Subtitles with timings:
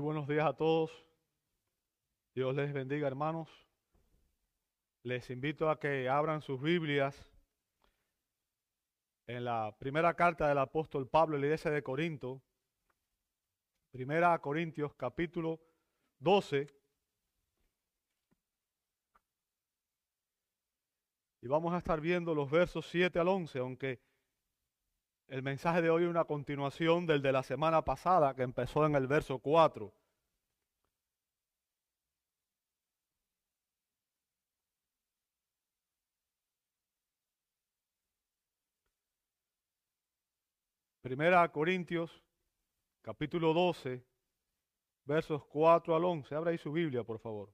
[0.00, 0.90] Buenos días a todos.
[2.34, 3.50] Dios les bendiga, hermanos.
[5.02, 7.14] Les invito a que abran sus Biblias
[9.26, 12.42] en la primera carta del apóstol Pablo a la iglesia de Corinto.
[13.90, 15.60] Primera Corintios capítulo
[16.18, 16.66] 12.
[21.42, 24.00] Y vamos a estar viendo los versos 7 al 11, aunque
[25.28, 28.94] el mensaje de hoy es una continuación del de la semana pasada, que empezó en
[28.94, 29.99] el verso 4.
[41.10, 42.22] Primera Corintios,
[43.02, 44.00] capítulo 12,
[45.04, 46.32] versos 4 al 11.
[46.36, 47.52] Abra ahí su Biblia, por favor.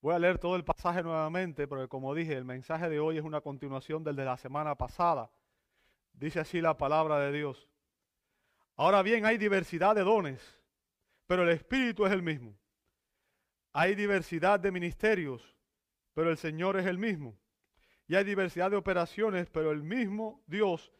[0.00, 3.24] Voy a leer todo el pasaje nuevamente, porque como dije, el mensaje de hoy es
[3.24, 5.32] una continuación del de la semana pasada.
[6.12, 7.68] Dice así la palabra de Dios.
[8.76, 10.62] Ahora bien, hay diversidad de dones,
[11.26, 12.56] pero el Espíritu es el mismo.
[13.72, 15.56] Hay diversidad de ministerios,
[16.14, 17.36] pero el Señor es el mismo.
[18.06, 20.92] Y hay diversidad de operaciones, pero el mismo Dios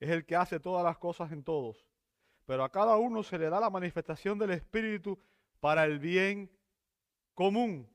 [0.00, 1.86] es el que hace todas las cosas en todos.
[2.44, 5.18] Pero a cada uno se le da la manifestación del Espíritu
[5.60, 6.50] para el bien
[7.34, 7.88] común.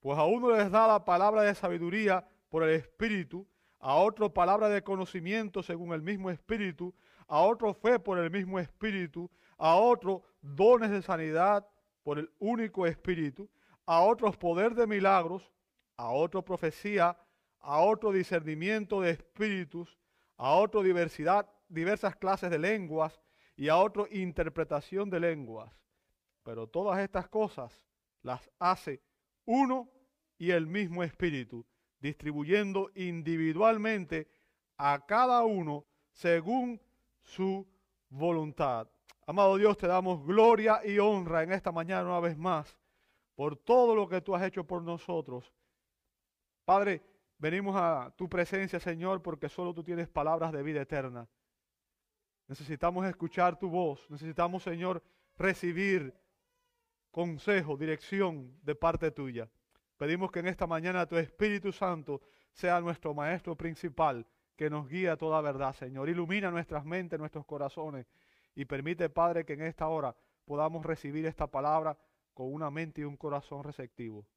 [0.00, 3.46] Pues a uno les da la palabra de sabiduría por el Espíritu,
[3.78, 6.94] a otro palabra de conocimiento según el mismo espíritu,
[7.26, 11.66] a otro fe por el mismo espíritu, a otro dones de sanidad
[12.02, 13.50] por el único espíritu,
[13.86, 15.50] a otros poder de milagros,
[15.96, 17.18] a otro profecía,
[17.60, 19.98] a otro discernimiento de espíritus,
[20.42, 23.20] a otro diversidad, diversas clases de lenguas
[23.54, 25.72] y a otro interpretación de lenguas.
[26.42, 27.86] Pero todas estas cosas
[28.22, 29.00] las hace
[29.44, 29.88] uno
[30.38, 31.64] y el mismo espíritu
[32.00, 34.28] distribuyendo individualmente
[34.78, 36.82] a cada uno según
[37.20, 37.64] su
[38.08, 38.88] voluntad.
[39.28, 42.76] Amado Dios, te damos gloria y honra en esta mañana una vez más
[43.36, 45.52] por todo lo que tú has hecho por nosotros.
[46.64, 47.00] Padre,
[47.42, 51.28] venimos a tu presencia, Señor, porque solo tú tienes palabras de vida eterna.
[52.46, 55.02] Necesitamos escuchar tu voz, necesitamos, Señor,
[55.36, 56.14] recibir
[57.10, 59.50] consejo, dirección de parte tuya.
[59.96, 62.20] Pedimos que en esta mañana tu Espíritu Santo
[62.52, 66.08] sea nuestro Maestro principal, que nos guíe a toda verdad, Señor.
[66.08, 68.06] Ilumina nuestras mentes, nuestros corazones
[68.54, 70.14] y permite, Padre, que en esta hora
[70.44, 71.98] podamos recibir esta palabra
[72.34, 74.28] con una mente y un corazón receptivo.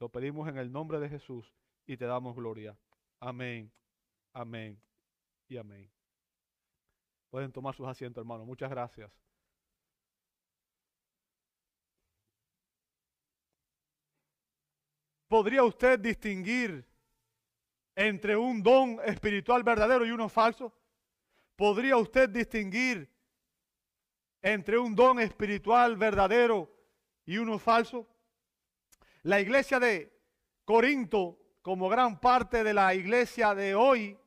[0.00, 1.52] Lo pedimos en el nombre de Jesús
[1.86, 2.76] y te damos gloria.
[3.20, 3.72] Amén,
[4.32, 4.80] amén
[5.48, 5.90] y amén.
[7.30, 8.46] Pueden tomar sus asientos, hermanos.
[8.46, 9.10] Muchas gracias.
[15.28, 16.86] ¿Podría usted distinguir
[17.96, 20.72] entre un don espiritual verdadero y uno falso?
[21.56, 23.12] ¿Podría usted distinguir
[24.42, 26.70] entre un don espiritual verdadero
[27.24, 28.06] y uno falso?
[29.22, 30.16] La iglesia de
[30.64, 34.18] Corinto, como gran parte de la iglesia de hoy,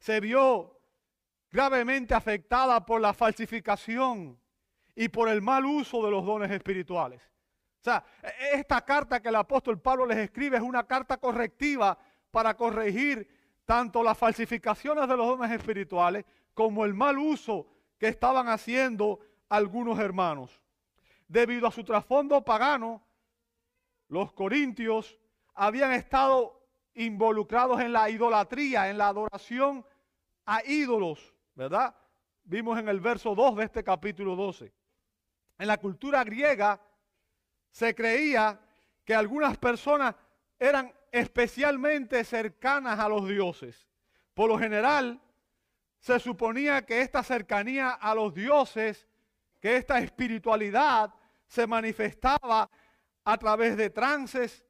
[0.00, 0.80] se vio
[1.48, 4.36] gravemente afectada por la falsificación
[4.96, 7.22] y por el mal uso de los dones espirituales.
[7.22, 11.96] O sea, e, esta carta que el apóstol Pablo les escribe es una carta correctiva
[12.32, 13.28] para corregir
[13.64, 20.00] tanto las falsificaciones de los dones espirituales como el mal uso que estaban haciendo algunos
[20.00, 20.60] hermanos.
[21.28, 23.06] Debido a su trasfondo pagano,
[24.08, 25.16] los corintios
[25.54, 26.61] habían estado
[26.94, 29.84] involucrados en la idolatría, en la adoración
[30.46, 31.94] a ídolos, ¿verdad?
[32.44, 34.72] Vimos en el verso 2 de este capítulo 12.
[35.58, 36.80] En la cultura griega,
[37.70, 38.60] se creía
[39.04, 40.14] que algunas personas
[40.58, 43.88] eran especialmente cercanas a los dioses.
[44.34, 45.20] Por lo general,
[45.98, 49.08] se suponía que esta cercanía a los dioses,
[49.60, 51.14] que esta espiritualidad
[51.46, 52.68] se manifestaba
[53.24, 54.64] a través de trances,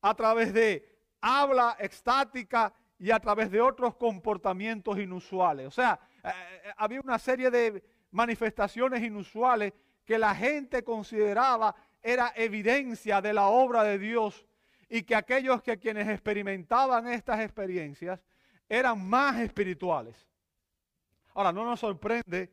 [0.00, 0.95] a través de
[1.26, 5.66] habla extática y a través de otros comportamientos inusuales.
[5.66, 7.82] O sea, eh, eh, había una serie de
[8.12, 9.72] manifestaciones inusuales
[10.04, 14.46] que la gente consideraba era evidencia de la obra de Dios
[14.88, 18.20] y que aquellos que quienes experimentaban estas experiencias
[18.68, 20.28] eran más espirituales.
[21.34, 22.52] Ahora, no nos sorprende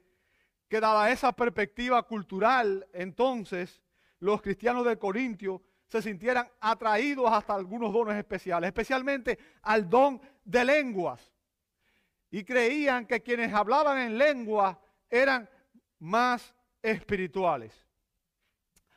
[0.67, 3.83] que dada esa perspectiva cultural, entonces
[4.17, 5.61] los cristianos de Corintio
[5.93, 11.31] se sintieran atraídos hasta algunos dones especiales, especialmente al don de lenguas.
[12.31, 15.47] Y creían que quienes hablaban en lengua eran
[15.99, 17.87] más espirituales.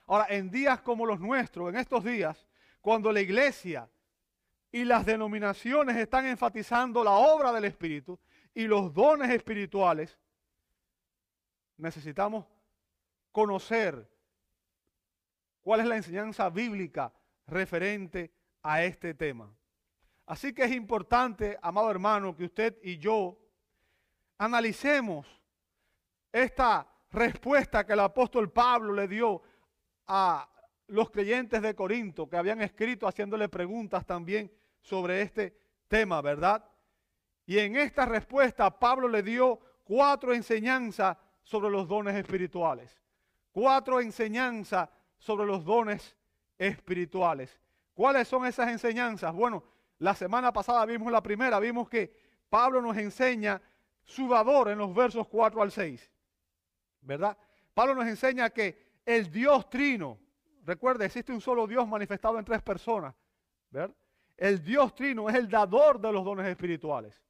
[0.07, 2.49] Ahora, en días como los nuestros, en estos días,
[2.81, 3.91] cuando la iglesia
[4.73, 8.19] y las denominaciones están enfatizando la obra del Espíritu
[8.55, 10.19] y los dones espirituales,
[11.77, 12.47] necesitamos
[13.33, 14.16] conocer
[15.67, 17.13] cuál es la enseñanza bíblica
[17.49, 18.33] referente
[18.63, 19.53] a este tema.
[20.25, 23.37] Así que es importante, amado hermano, que usted y yo
[24.39, 25.27] analicemos
[26.31, 29.43] esta respuesta que el apóstol Pablo le dio
[30.07, 30.49] a
[30.87, 35.59] los creyentes de Corinto que habían escrito haciéndole preguntas también sobre este
[35.89, 36.65] tema, ¿verdad?
[37.45, 42.97] Y en esta respuesta Pablo le dio cuatro enseñanzas sobre los dones espirituales.
[43.51, 46.17] Cuatro enseñanzas sobre los dones
[46.59, 47.59] espirituales.
[47.95, 49.33] ¿Cuáles son esas enseñanzas?
[49.33, 49.65] Bueno,
[49.99, 52.15] la semana pasada vimos la primera, vimos que
[52.49, 53.61] Pablo nos enseña
[54.05, 56.11] su dador en los versos 4 al 6.
[57.01, 57.37] ¿Verdad?
[57.73, 60.19] Pablo nos enseña que el Dios trino,
[60.65, 63.15] recuerde, existe un solo Dios manifestado en tres personas.
[63.71, 63.95] ¿verdad?
[64.37, 67.21] El Dios trino es el dador de los dones espirituales.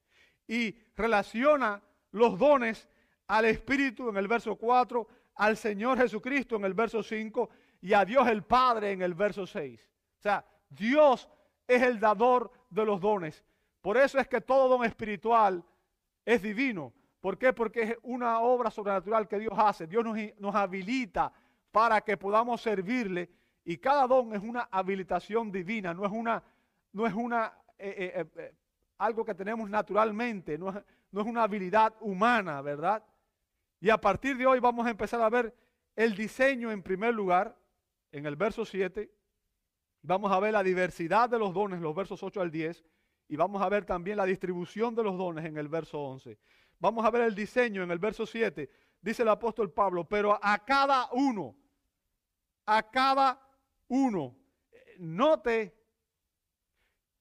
[0.48, 2.88] Y relaciona los dones
[3.26, 7.50] al Espíritu en el verso 4, al Señor Jesucristo en el verso 5
[7.80, 9.80] y a Dios el Padre en el verso 6.
[10.18, 11.28] O sea, Dios
[11.66, 13.44] es el dador de los dones.
[13.80, 15.64] Por eso es que todo don espiritual
[16.24, 16.92] es divino.
[17.20, 17.52] ¿Por qué?
[17.52, 19.86] Porque es una obra sobrenatural que Dios hace.
[19.86, 20.04] Dios
[20.38, 21.32] nos, habilita
[21.70, 23.30] para que podamos servirle
[23.64, 26.42] y cada don es una habilitación divina, no es una,
[26.92, 28.54] no es una eh, eh, eh,
[28.98, 30.76] algo que tenemos naturalmente, no es,
[31.10, 33.02] no es una habilidad humana, ¿verdad?
[33.80, 35.54] Y a partir de hoy vamos a empezar a ver
[35.94, 37.56] el diseño en primer lugar,
[38.16, 39.10] en el verso 7,
[40.06, 42.84] Vamos a ver la diversidad de los dones, los versos 8 al 10,
[43.26, 46.38] y vamos a ver también la distribución de los dones en el verso 11.
[46.78, 48.70] Vamos a ver el diseño en el verso 7.
[49.00, 51.56] Dice el apóstol Pablo, pero a cada uno,
[52.66, 53.40] a cada
[53.88, 54.38] uno,
[54.98, 55.76] note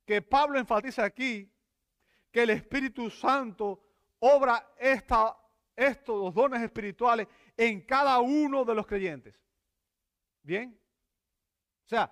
[0.06, 1.52] que Pablo enfatiza aquí
[2.32, 3.84] que el Espíritu Santo
[4.20, 5.36] obra esta,
[5.76, 7.28] estos dones espirituales
[7.58, 9.42] en cada uno de los creyentes.
[10.44, 10.85] ¿Bien?
[11.86, 12.12] O sea,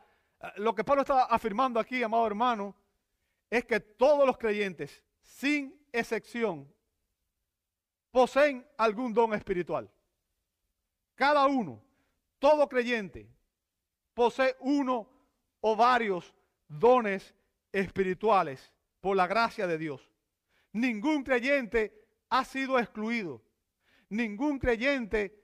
[0.58, 2.76] lo que Pablo está afirmando aquí, amado hermano,
[3.50, 6.72] es que todos los creyentes, sin excepción,
[8.12, 9.90] poseen algún don espiritual.
[11.16, 11.84] Cada uno,
[12.40, 13.28] todo creyente,
[14.14, 15.10] posee uno
[15.62, 16.34] o varios
[16.68, 17.34] dones
[17.72, 20.08] espirituales por la gracia de Dios.
[20.72, 23.42] Ningún creyente ha sido excluido.
[24.10, 25.44] Ningún creyente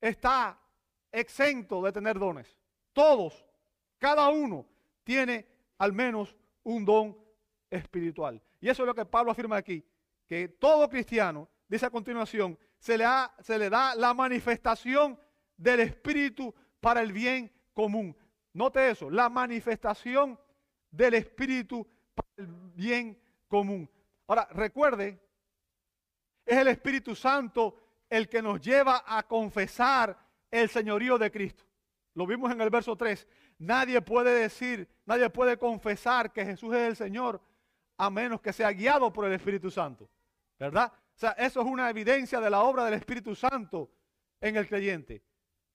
[0.00, 0.58] está
[1.12, 2.59] exento de tener dones.
[3.00, 3.42] Todos
[3.96, 4.66] cada uno
[5.04, 5.46] tiene
[5.78, 7.16] al menos un don
[7.70, 8.42] espiritual.
[8.60, 9.82] Y eso es lo que Pablo afirma aquí,
[10.26, 15.18] que todo cristiano, dice a continuación, se le, da la manifestación
[15.56, 18.14] del Espíritu para el bien común.
[18.52, 20.38] Note eso, la manifestación
[20.90, 23.18] del Espíritu para el bien
[23.48, 23.90] común.
[24.26, 25.18] Ahora, recuerde,
[26.44, 27.76] es el Espíritu Santo
[28.10, 30.18] el que nos lleva a confesar
[30.50, 31.69] el señorío de Cristo.
[32.14, 33.26] Lo vimos en el verso 3.
[33.58, 37.40] Nadie puede decir, nadie puede confesar que Jesús es el Señor
[37.96, 40.10] a menos que sea guiado por el Espíritu Santo.
[40.58, 40.92] ¿Verdad?
[40.92, 43.90] O sea, eso es una evidencia de la obra del Espíritu Santo
[44.40, 45.22] en el creyente.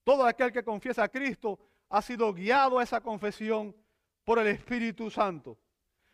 [0.04, 1.60] Todo aquel que confiesa a Cristo
[1.90, 3.76] ha sido guiado a esa confesión
[4.24, 5.60] por el Espíritu Santo.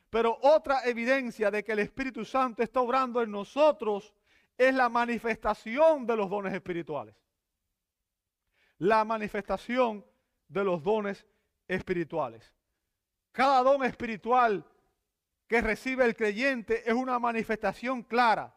[0.09, 4.13] Pero otra evidencia de que el Espíritu Santo está obrando en nosotros
[4.57, 7.15] es la manifestación de los dones espirituales.
[8.77, 10.05] La manifestación
[10.51, 11.25] de los dones
[11.67, 12.53] espirituales.
[13.31, 14.65] Cada don espiritual
[15.47, 18.53] que recibe el creyente es una manifestación clara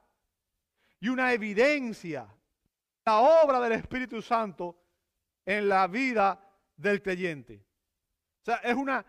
[1.00, 2.28] y una evidencia
[3.04, 4.76] la obra del Espíritu Santo
[5.44, 6.40] en la vida
[6.76, 7.62] del creyente.
[8.40, 9.04] O sea, es una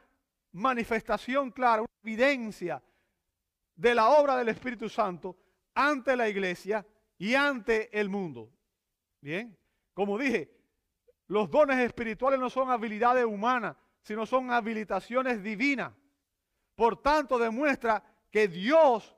[0.51, 2.83] manifestación clara, una evidencia
[3.75, 5.37] de la obra del Espíritu Santo
[5.73, 6.85] ante la iglesia
[7.17, 8.51] y ante el mundo.
[9.21, 9.57] Bien,
[9.93, 10.51] como dije,
[11.27, 15.93] los dones espirituales no son habilidades humanas, sino son habilitaciones divinas.
[16.75, 19.15] Por tanto, demuestra que Dios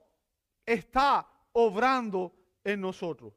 [0.65, 2.33] está obrando
[2.63, 3.33] en nosotros.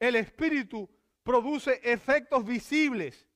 [0.00, 0.88] El Espíritu
[1.22, 3.28] produce efectos visibles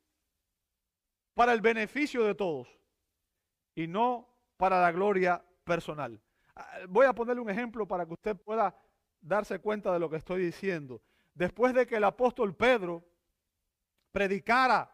[1.35, 2.68] para el beneficio de todos
[3.75, 6.21] y no para la gloria personal.
[6.56, 8.75] Ah, voy a ponerle un ejemplo para que usted pueda
[9.21, 11.02] darse cuenta de lo que estoy diciendo.
[11.35, 13.04] Después de que el apóstol Pedro
[14.13, 14.91] predicara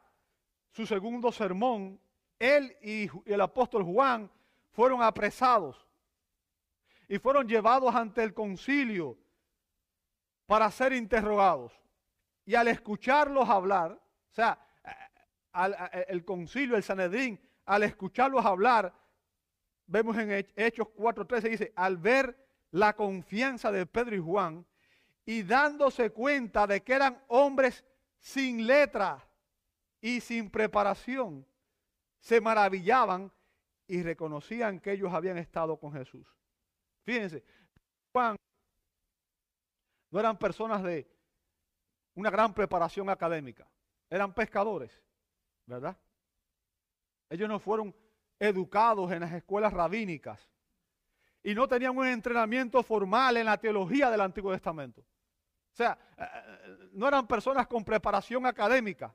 [0.71, 2.01] su segundo sermón,
[2.39, 4.31] él y el apóstol Juan
[4.73, 5.87] fueron apresados
[7.09, 9.19] y fueron llevados ante el concilio
[10.47, 11.73] para ser interrogados.
[12.45, 14.59] Y al escucharlos hablar, o sea,
[16.09, 18.93] el concilio, el Sanedrín, al escucharlos hablar,
[19.87, 22.37] vemos en Hechos 4.13, dice, al ver
[22.71, 24.67] la confianza de Pedro y Juan
[25.25, 27.85] y dándose cuenta de que eran hombres
[28.23, 29.29] sin letra.
[30.05, 31.47] y sin preparación
[32.19, 33.31] se maravillaban
[33.87, 36.27] y reconocían que ellos habían estado con Jesús.
[37.05, 37.45] Fíjense,
[38.13, 38.35] Juan
[40.11, 41.09] no eran personas de
[42.15, 43.71] una gran preparación académica,
[44.11, 44.91] eran pescadores,
[45.67, 45.97] ¿verdad?
[47.31, 47.95] Ellos no fueron
[48.41, 50.51] educados en las escuelas rabínicas
[51.45, 55.05] y no tenían un entrenamiento formal en la teología del Antiguo Testamento.
[55.73, 59.15] O sea, eh, eh, no eran personas con preparación académica,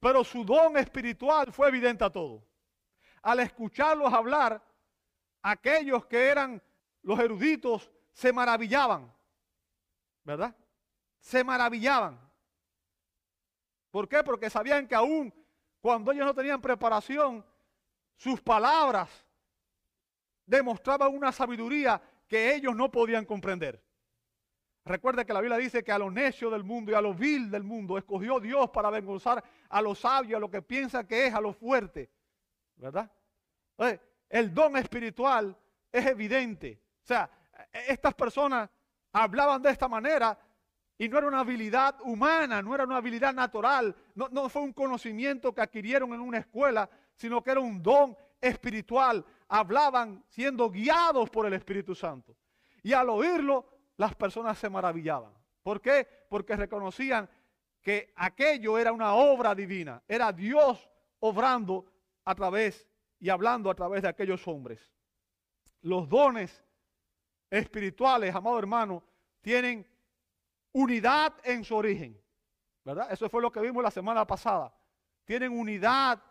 [0.00, 2.42] pero su don espiritual fue evidente a todos.
[3.22, 4.60] Al escucharlos hablar,
[5.42, 6.60] aquellos que eran
[7.02, 9.12] los eruditos se maravillaban,
[10.24, 10.56] ¿verdad?
[11.20, 12.20] Se maravillaban.
[13.92, 14.24] ¿Por qué?
[14.24, 15.32] Porque sabían que aún
[15.80, 17.46] cuando ellos no tenían preparación,
[18.16, 19.08] sus palabras
[20.44, 23.85] demostraban una sabiduría que ellos no podían comprender.
[24.86, 27.50] Recuerde que la Biblia dice que a los necios del mundo y a los vil
[27.50, 31.34] del mundo escogió Dios para avergonzar a los sabios, a lo que piensa que es,
[31.34, 32.08] a los fuertes.
[32.76, 33.10] ¿Verdad?
[34.28, 35.56] el don espiritual
[35.90, 36.80] es evidente.
[37.02, 37.28] O sea,
[37.88, 38.70] estas personas
[39.12, 40.38] hablaban de esta manera
[40.96, 44.72] y no era una habilidad humana, no era una habilidad natural, no, no fue un
[44.72, 49.24] conocimiento que adquirieron en una escuela, sino que era un don espiritual.
[49.48, 52.36] Hablaban siendo guiados por el Espíritu Santo.
[52.82, 55.32] Y al oírlo, las personas se maravillaban.
[55.62, 56.06] ¿Por qué?
[56.28, 57.28] Porque reconocían
[57.80, 60.88] que aquello era una obra divina, era Dios
[61.20, 61.86] obrando
[62.24, 62.86] a través
[63.18, 64.92] y hablando a través de aquellos hombres.
[65.82, 66.64] Los dones
[67.50, 69.02] espirituales, amado hermano,
[69.40, 69.86] tienen
[70.72, 72.20] unidad en su origen.
[72.84, 73.10] ¿Verdad?
[73.10, 74.72] Eso fue lo que vimos la semana pasada.
[75.24, 76.22] Tienen unidad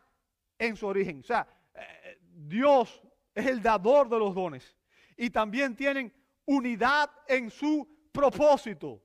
[0.58, 1.20] en su origen.
[1.20, 3.02] O sea, eh, Dios
[3.34, 4.76] es el dador de los dones.
[5.18, 6.14] Y también tienen
[6.46, 9.02] unidad en su propósito.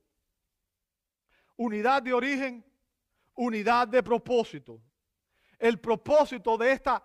[1.57, 2.65] Unidad de origen,
[3.35, 4.81] unidad de propósito.
[5.59, 7.03] El propósito de esta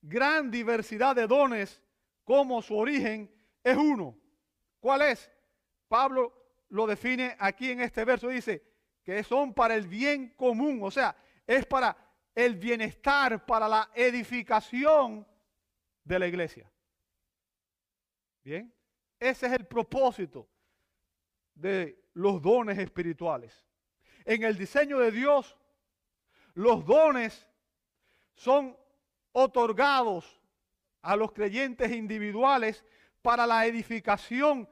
[0.00, 1.82] gran diversidad de dones
[2.24, 3.32] como su origen
[3.62, 4.18] es uno.
[4.80, 5.30] ¿Cuál es?
[5.88, 6.34] Pablo
[6.68, 8.28] lo define aquí en este verso.
[8.28, 8.62] Dice
[9.02, 11.96] que son para el bien común, o sea, es para
[12.34, 15.26] el bienestar, para la edificación
[16.04, 16.70] de la iglesia.
[18.44, 18.72] Bien,
[19.20, 20.48] ese es el propósito
[21.54, 23.64] de los dones espirituales.
[24.24, 25.56] En el diseño de Dios,
[26.54, 27.46] los dones
[28.34, 28.76] son
[29.32, 30.40] otorgados
[31.02, 32.84] a los creyentes individuales
[33.22, 34.68] para la edificación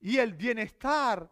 [0.00, 1.30] y el bienestar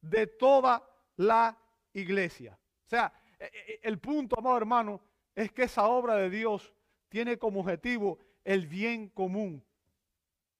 [0.00, 1.58] de toda la
[1.92, 2.58] iglesia.
[2.86, 5.00] O sea, e, e, el punto, amado hermano,
[5.34, 6.74] es que esa obra de Dios
[7.08, 9.64] tiene como objetivo el bien común,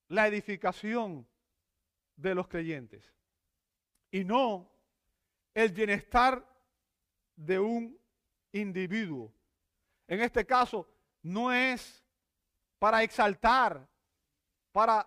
[0.09, 1.27] la edificación
[2.21, 3.15] de los creyentes
[4.11, 4.71] y no
[5.55, 6.47] el bienestar
[7.37, 7.99] de un
[8.53, 9.33] individuo.
[10.07, 10.89] En este caso,
[11.23, 12.05] no es
[12.79, 13.89] para exaltar,
[14.73, 15.07] para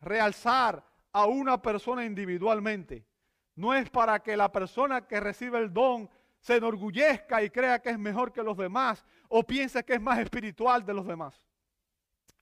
[0.00, 3.06] realzar a una persona individualmente.
[3.54, 7.90] No es para que la persona que recibe el don se enorgullezca y crea que
[7.90, 11.46] es mejor que los demás o piense que es más espiritual de los demás.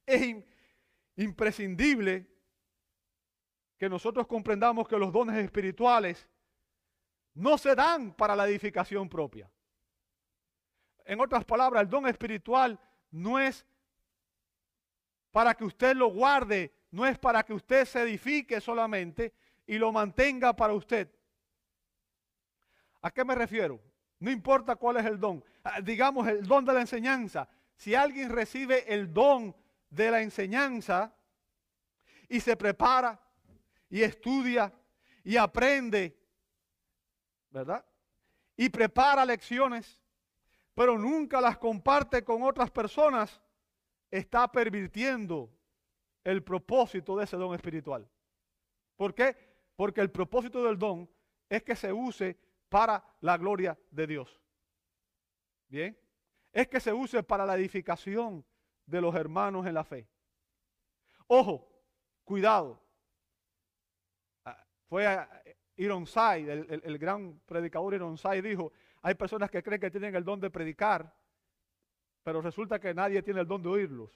[0.05, 0.37] Es
[1.17, 2.32] imprescindible
[3.83, 6.29] que nosotros comprendamos que los dones espirituales
[7.35, 9.51] no se dan para la edificación propia.
[11.05, 12.79] En otras palabras, el don espiritual
[13.11, 13.67] no es
[15.33, 19.35] para que usted lo guarde, no es para que usted se edifique solamente
[19.67, 21.11] y lo mantenga para usted.
[23.01, 23.81] ¿A qué me refiero?
[24.21, 25.45] No importa cuál es el don.
[25.65, 27.49] Ah, digamos el don de la enseñanza.
[27.75, 29.57] Si alguien recibe el don
[29.91, 31.13] de la enseñanza
[32.29, 33.19] y se prepara
[33.93, 34.73] y estudia
[35.23, 36.19] y aprende,
[37.51, 37.85] ¿verdad?
[38.57, 40.01] Y prepara lecciones,
[40.75, 43.39] pero nunca las comparte con otras personas,
[44.11, 45.55] está pervirtiendo
[46.25, 48.09] el propósito de ese don espiritual.
[48.97, 49.37] ¿Por qué?
[49.77, 51.09] Porque el propósito del don
[51.51, 54.41] es que se use para la gloria de Dios.
[55.69, 55.99] Bien,
[56.51, 58.43] es que se use para la edificación
[58.87, 60.09] de los hermanos en la fe.
[61.27, 61.69] Ojo,
[62.25, 62.82] cuidado.
[64.93, 65.27] Fue a
[65.77, 70.39] Ironside, el, el, gran predicador Ironside, dijo, hay personas que creen que tienen el don
[70.39, 71.17] de predicar,
[72.23, 74.11] pero resulta que nadie tiene el don de oírlos.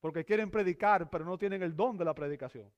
[0.00, 2.72] Porque quieren predicar, pero no tienen el don de la predicación.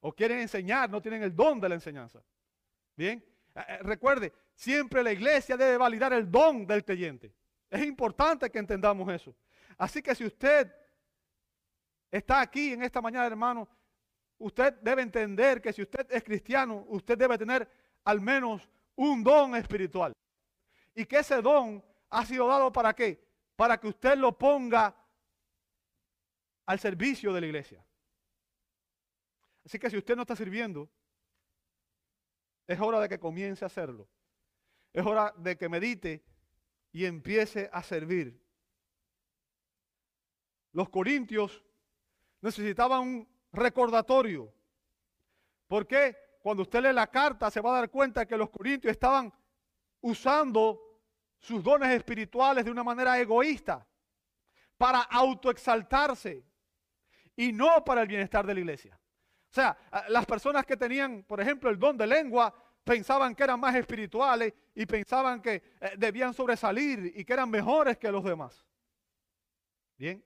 [0.00, 2.22] O quieren enseñar, no tienen el don de la enseñanza.
[2.94, 3.24] Bien,
[3.54, 7.32] eh, eh, recuerde, siempre la iglesia debe validar el don del creyente.
[7.70, 9.34] Es importante que entendamos eso.
[9.78, 10.70] Así que si usted
[12.10, 13.66] está aquí en esta mañana, hermano,
[14.38, 17.68] usted debe entender que si usted es cristiano, usted debe tener
[18.04, 20.12] al menos un don espiritual.
[20.94, 23.22] y que ese don ha sido dado para qué?
[23.54, 24.96] Para que usted lo ponga
[26.64, 27.84] al servicio de la iglesia.
[29.64, 30.88] Así que si usted no está sirviendo,
[32.66, 34.08] es hora de que comience a hacerlo.
[34.92, 36.24] Es hora de que medite
[36.92, 38.40] y empiece a servir.
[40.72, 41.62] Los corintios
[42.40, 44.52] necesitaban un recordatorio.
[45.66, 46.16] ¿Por qué?
[46.40, 49.32] Cuando usted lee la carta se va a dar cuenta que los corintios estaban
[50.00, 50.80] usando
[51.38, 53.86] sus dones espirituales de una manera egoísta
[54.76, 56.44] para autoexaltarse
[57.34, 58.98] y no para el bienestar de la iglesia.
[59.50, 59.76] O sea,
[60.08, 64.54] las personas que tenían, por ejemplo, el don de lengua, pensaban que eran más espirituales
[64.74, 68.64] y pensaban que eh, debían sobresalir y que eran mejores que los demás.
[69.96, 70.24] Bien.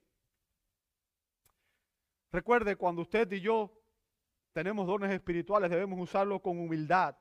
[2.32, 3.70] Recuerde, cuando usted y yo
[4.52, 7.16] tenemos dones espirituales, debemos usarlo con humildad.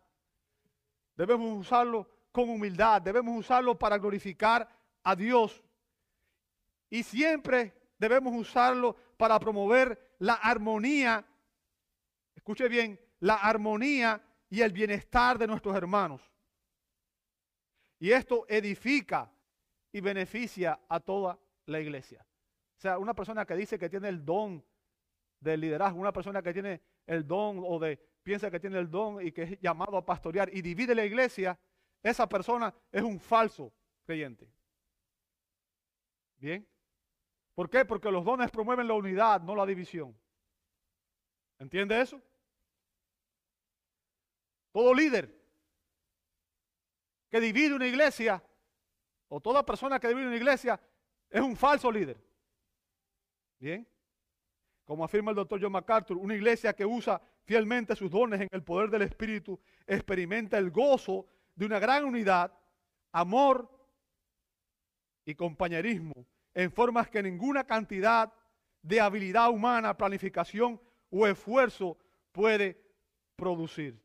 [1.16, 4.70] Debemos usarlo con humildad, debemos usarlo para glorificar
[5.04, 5.64] a Dios.
[6.90, 11.26] Y siempre debemos usarlo para promover la armonía,
[12.36, 16.22] escuche bien, la armonía y el bienestar de nuestros hermanos.
[18.00, 19.32] Y esto edifica
[19.92, 22.26] y beneficia a toda la iglesia.
[22.78, 24.64] O sea, una persona que dice que tiene el don
[25.40, 29.26] del liderazgo, una persona que tiene el don o de piensa que tiene el don
[29.26, 31.60] y que es llamado a pastorear y divide la iglesia,
[32.04, 33.74] esa persona es un falso
[34.06, 34.48] creyente.
[36.38, 36.68] Bien.
[37.56, 37.86] ¿Por qué?
[37.86, 40.18] Porque los dones promueven la unidad, no la división.
[41.58, 42.22] ¿Entiende eso?
[44.72, 45.36] Todo líder
[47.30, 48.44] que divide una iglesia,
[49.28, 50.80] o toda persona que divide una iglesia,
[51.30, 52.18] es un falso líder.
[53.60, 53.88] Bien.
[54.90, 58.64] Como afirma el doctor John MacArthur, una iglesia que usa fielmente sus dones en el
[58.64, 62.52] poder del Espíritu experimenta el gozo de una gran unidad,
[63.12, 63.70] amor
[65.26, 68.34] y compañerismo en formas que ninguna cantidad
[68.82, 71.96] de habilidad humana, planificación o esfuerzo
[72.32, 72.82] puede
[73.36, 74.02] producir.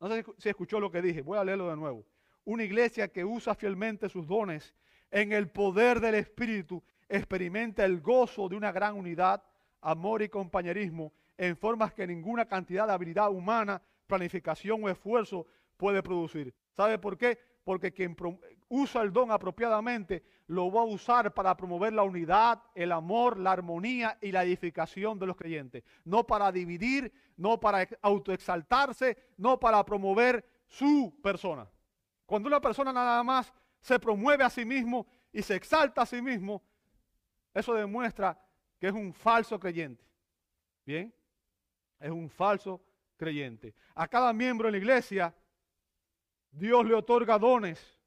[0.00, 2.04] No sé si escuchó lo que dije, voy a leerlo de nuevo.
[2.44, 4.74] Una iglesia que usa fielmente sus dones
[5.12, 9.42] en el poder del Espíritu experimenta el gozo de una gran unidad,
[9.80, 16.02] amor y compañerismo en formas que ninguna cantidad de habilidad humana, planificación o esfuerzo puede
[16.02, 16.54] producir.
[16.72, 17.38] ¿Sabe por qué?
[17.64, 18.16] Porque quien
[18.68, 23.52] usa el don apropiadamente lo va a usar para promover la unidad, el amor, la
[23.52, 25.82] armonía y la edificación de los creyentes.
[26.04, 31.68] No para dividir, no para autoexaltarse, no para promover su persona.
[32.24, 36.22] Cuando una persona nada más se promueve a sí mismo y se exalta a sí
[36.22, 36.62] mismo,
[37.56, 38.38] eso demuestra
[38.78, 40.04] que es un falso creyente.
[40.84, 41.12] Bien,
[41.98, 42.84] es un falso
[43.16, 43.74] creyente.
[43.94, 45.34] A cada miembro de la iglesia,
[46.50, 47.98] Dios le otorga dones.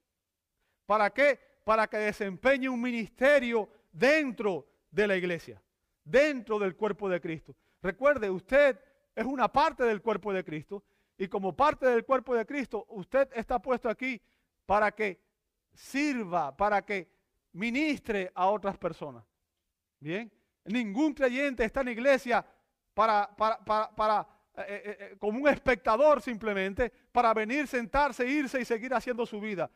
[0.85, 1.39] ¿Para qué?
[1.63, 5.61] Para que desempeñe un ministerio dentro de la iglesia,
[6.03, 7.55] dentro del cuerpo de Cristo.
[7.81, 8.79] Recuerde, usted
[9.15, 10.83] es una parte del cuerpo de Cristo
[11.17, 14.21] y como parte del cuerpo de Cristo, usted está puesto aquí
[14.67, 15.19] para que
[15.73, 17.11] sirva, para que
[17.51, 19.28] ministre a otras personas.
[19.99, 20.31] Bien,
[20.65, 22.45] ningún creyente está en la iglesia
[22.93, 28.65] para, para, para eh, eh, eh, como un espectador simplemente para venir, sentarse, irse y
[28.65, 29.69] seguir haciendo su vida.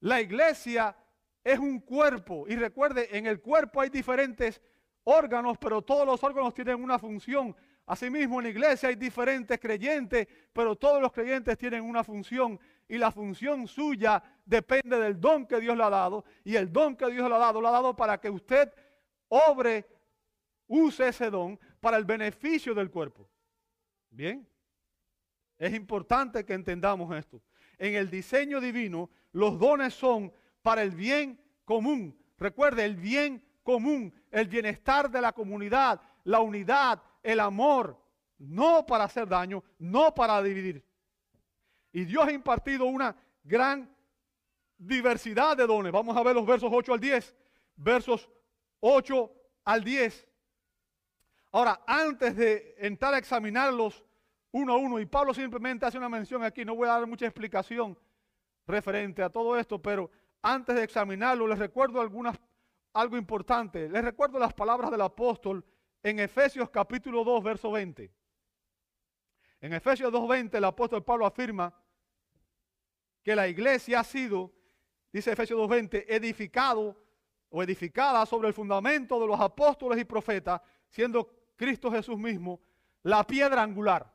[0.00, 0.96] La iglesia
[1.42, 4.60] es un cuerpo y recuerde, en el cuerpo hay diferentes
[5.04, 7.56] órganos, pero todos los órganos tienen una función.
[7.86, 12.98] Asimismo, en la iglesia hay diferentes creyentes, pero todos los creyentes tienen una función y
[12.98, 17.06] la función suya depende del don que Dios le ha dado y el don que
[17.10, 18.70] Dios le ha dado, lo ha dado para que usted
[19.28, 19.86] obre,
[20.66, 23.28] use ese don para el beneficio del cuerpo.
[24.10, 24.48] Bien.
[25.58, 27.42] Es importante que entendamos esto.
[27.78, 32.16] En el diseño divino, los dones son para el bien común.
[32.38, 38.00] Recuerde, el bien común, el bienestar de la comunidad, la unidad, el amor,
[38.38, 40.84] no para hacer daño, no para dividir.
[41.92, 43.92] Y Dios ha impartido una gran
[44.76, 45.90] diversidad de dones.
[45.90, 47.36] Vamos a ver los versos 8 al 10.
[47.76, 48.28] Versos
[48.80, 49.32] 8
[49.64, 50.28] al 10.
[51.52, 54.04] Ahora, antes de entrar a examinarlos
[54.50, 57.26] uno a uno, y Pablo simplemente hace una mención aquí, no voy a dar mucha
[57.26, 57.98] explicación
[58.66, 60.10] referente a todo esto, pero
[60.42, 62.38] antes de examinarlo, les recuerdo algunas,
[62.92, 63.88] algo importante.
[63.88, 65.64] Les recuerdo las palabras del apóstol
[66.02, 68.10] en Efesios capítulo 2, verso 20.
[69.60, 71.74] En Efesios 2.20 el apóstol Pablo afirma
[73.22, 74.52] que la iglesia ha sido,
[75.12, 76.96] dice Efesios 2.20, edificado
[77.50, 82.60] o edificada sobre el fundamento de los apóstoles y profetas, siendo Cristo Jesús mismo
[83.02, 84.12] la piedra angular.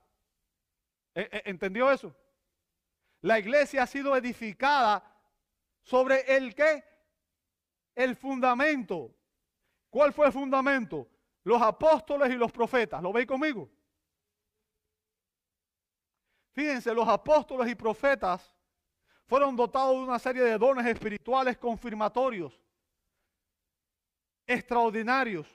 [1.16, 2.16] ¿E, e, ¿Entendió eso?
[3.22, 5.04] La iglesia ha sido edificada
[5.82, 6.84] sobre el qué?
[7.96, 9.16] El fundamento.
[9.90, 11.08] ¿Cuál fue el fundamento?
[11.44, 13.02] Los apóstoles y los profetas.
[13.02, 13.70] ¿Lo veis conmigo?
[16.52, 18.56] Fíjense, los apóstoles y profetas
[19.26, 22.60] fueron dotados de una serie de dones espirituales confirmatorios,
[24.46, 25.48] extraordinarios.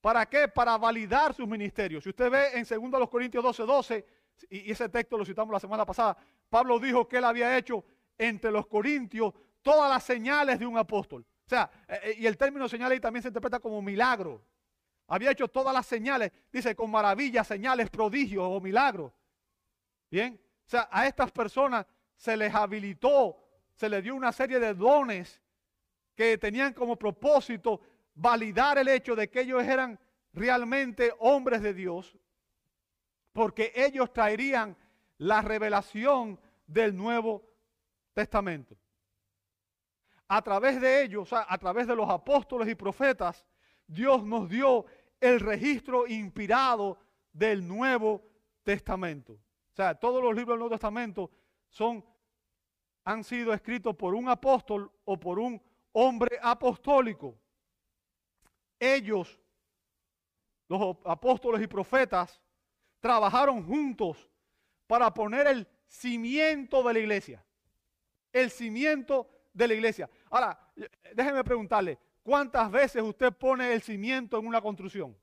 [0.00, 0.48] ¿Para qué?
[0.48, 2.04] Para validar sus ministerios.
[2.04, 4.06] Si usted ve en 2 Corintios 12, 12,
[4.50, 6.16] y ese texto lo citamos la semana pasada,
[6.48, 7.84] Pablo dijo que él había hecho
[8.16, 11.24] entre los corintios todas las señales de un apóstol.
[11.44, 14.42] O sea, eh, eh, y el término señales ahí también se interpreta como milagro.
[15.06, 19.12] Había hecho todas las señales, dice, con maravillas, señales, prodigios o milagros.
[20.10, 23.36] Bien, o sea, a estas personas se les habilitó,
[23.74, 25.40] se les dio una serie de dones
[26.14, 27.80] que tenían como propósito
[28.18, 29.98] validar el hecho de que ellos eran
[30.32, 32.16] realmente hombres de Dios,
[33.32, 34.76] porque ellos traerían
[35.18, 37.42] la revelación del Nuevo
[38.12, 38.76] Testamento.
[40.26, 43.46] A través de ellos, a través de los apóstoles y profetas,
[43.86, 44.84] Dios nos dio
[45.20, 46.98] el registro inspirado
[47.32, 48.22] del Nuevo
[48.62, 49.32] Testamento.
[49.32, 51.30] O sea, todos los libros del Nuevo Testamento
[51.70, 52.04] son,
[53.04, 57.38] han sido escritos por un apóstol o por un hombre apostólico.
[58.78, 59.40] Ellos,
[60.68, 62.40] los apóstoles y profetas,
[63.00, 64.30] trabajaron juntos
[64.86, 67.44] para poner el cimiento de la iglesia.
[68.32, 70.10] El cimiento de la iglesia.
[70.30, 70.58] Ahora,
[71.14, 75.16] déjeme preguntarle, ¿cuántas veces usted pone el cimiento en una construcción?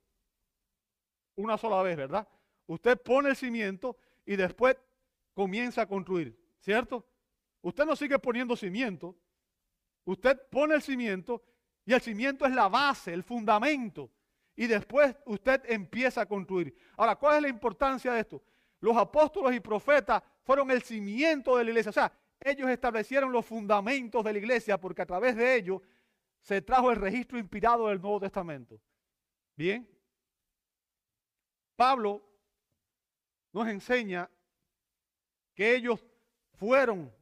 [1.36, 2.28] Una sola vez, ¿verdad?
[2.68, 4.78] Usted pone el cimiento y después
[5.34, 7.06] comienza a construir, ¿cierto?
[7.62, 9.16] Usted no sigue poniendo cimiento,
[10.06, 11.44] usted pone el cimiento
[11.86, 14.10] y el cimiento es la base, el fundamento.
[14.56, 16.76] Y después usted empieza a construir.
[16.98, 18.42] Ahora, ¿cuál es la importancia de esto?
[18.80, 21.90] Los apóstoles y profetas fueron el cimiento de la iglesia.
[21.90, 25.82] O sea, ellos establecieron los fundamentos de la iglesia porque a través de ellos
[26.42, 28.80] se trajo el registro inspirado del Nuevo Testamento.
[29.56, 29.88] Bien.
[31.76, 32.24] Pablo
[33.52, 34.30] nos enseña
[35.54, 36.06] que ellos
[36.54, 37.14] fueron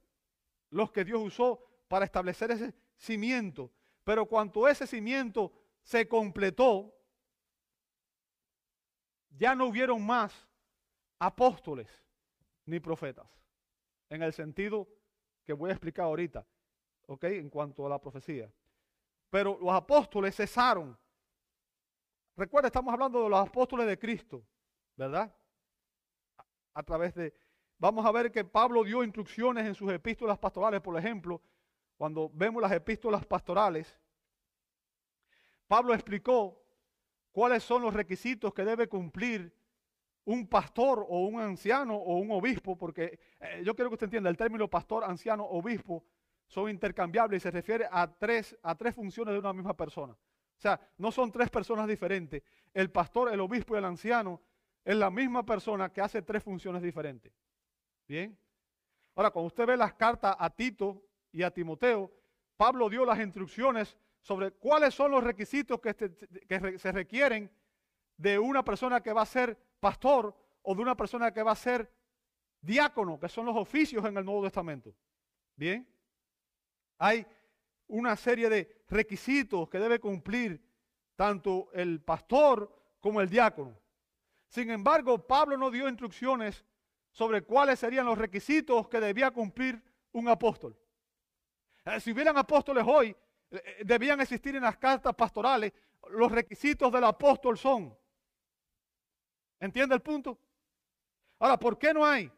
[0.70, 3.72] los que Dios usó para establecer ese cimiento.
[4.04, 6.94] Pero cuando ese cimiento se completó,
[9.30, 10.48] ya no hubieron más
[11.20, 11.88] apóstoles
[12.66, 13.28] ni profetas,
[14.10, 14.88] en el sentido
[15.44, 16.46] que voy a explicar ahorita,
[17.08, 17.24] ¿ok?
[17.26, 18.52] En cuanto a la profecía.
[19.30, 20.98] Pero los apóstoles cesaron.
[22.36, 24.46] Recuerda, estamos hablando de los apóstoles de Cristo,
[24.96, 25.36] ¿verdad?
[26.74, 27.34] A través de...
[27.78, 31.42] Vamos a ver que Pablo dio instrucciones en sus epístolas pastorales, por ejemplo,
[31.98, 34.00] cuando vemos las epístolas pastorales,
[35.68, 36.62] Pablo explicó
[37.32, 39.54] cuáles son los requisitos que debe cumplir
[40.26, 44.30] un pastor o un anciano o un obispo, porque eh, yo quiero que usted entienda,
[44.30, 46.06] el término pastor, anciano, obispo
[46.48, 50.14] son intercambiables y se refiere a tres, a tres funciones de una misma persona.
[50.14, 52.42] O sea, no son tres personas diferentes.
[52.74, 54.42] El pastor, el obispo y el anciano
[54.86, 57.34] es la misma persona que hace tres funciones diferentes.
[58.08, 58.38] Bien.
[59.16, 62.10] Ahora, cuando usted ve las cartas a Tito y a Timoteo,
[62.56, 67.52] Pablo dio las instrucciones sobre cuáles son los requisitos que, que se requieren
[68.16, 71.56] de una persona que va a ser pastor o de una persona que va a
[71.56, 71.92] ser
[72.62, 74.96] diácono, que son los oficios en el Nuevo Testamento.
[75.56, 75.86] Bien,
[77.00, 77.26] hay
[77.88, 80.64] una serie de requisitos que debe cumplir
[81.16, 83.78] tanto el pastor como el diácono.
[84.48, 86.64] Sin embargo, Pablo no dio instrucciones
[87.12, 90.78] sobre cuáles serían los requisitos que debía cumplir un apóstol.
[91.86, 93.16] Eh, si hubieran apóstoles hoy,
[93.52, 95.74] eh, eh, debían existir en las cartas pastorales.
[96.10, 97.96] Los requisitos del apóstol son
[99.64, 100.38] ¿Entiende el punto?
[101.40, 102.30] Ahora, ¿por qué no hay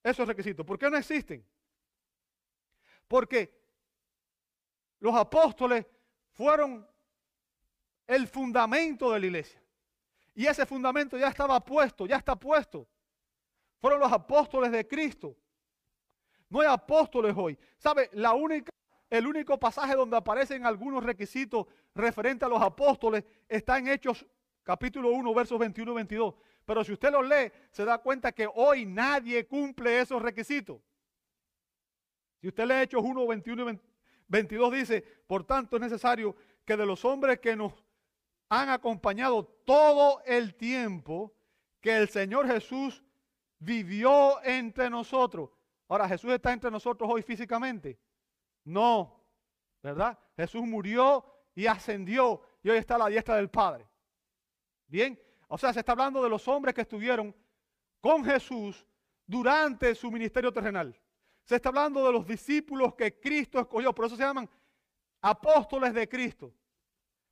[0.00, 0.64] esos requisitos?
[0.64, 1.44] ¿Por qué no existen?
[3.08, 3.52] Porque
[5.00, 5.84] los apóstoles
[6.30, 6.88] fueron
[8.06, 9.60] el fundamento de la iglesia.
[10.36, 12.86] Y ese fundamento ya estaba puesto, ya está puesto.
[13.80, 15.36] Fueron los apóstoles de Cristo.
[16.48, 17.58] No hay apóstoles hoy.
[17.78, 18.10] ¿Sabe?
[18.12, 18.70] La única,
[19.10, 24.26] el único pasaje donde aparecen algunos requisitos referentes a los apóstoles está en Hechos
[24.62, 26.34] capítulo 1, versos 21 y 22.
[26.64, 30.80] Pero si usted lo lee, se da cuenta que hoy nadie cumple esos requisitos.
[32.40, 33.78] Si usted lee Hechos 1, 21 y
[34.28, 37.72] 22, dice, por tanto es necesario que de los hombres que nos
[38.48, 41.32] han acompañado todo el tiempo
[41.80, 43.02] que el Señor Jesús
[43.58, 45.50] vivió entre nosotros.
[45.88, 47.98] Ahora, ¿Jesús está entre nosotros hoy físicamente?
[48.64, 49.20] No,
[49.82, 50.18] ¿verdad?
[50.36, 53.88] Jesús murió y ascendió y hoy está a la diestra del Padre.
[54.88, 55.18] Bien,
[55.48, 57.34] o sea, se está hablando de los hombres que estuvieron
[58.00, 58.86] con Jesús
[59.26, 60.98] durante su ministerio terrenal.
[61.44, 63.94] Se está hablando de los discípulos que Cristo escogió.
[63.94, 64.50] Por eso se llaman
[65.20, 66.52] apóstoles de Cristo.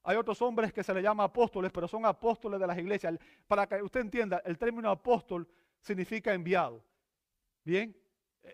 [0.05, 3.19] Hay otros hombres que se les llama apóstoles, pero son apóstoles de las iglesias.
[3.47, 5.49] Para que usted entienda, el término apóstol
[5.81, 6.85] significa enviado.
[7.65, 8.04] Bien.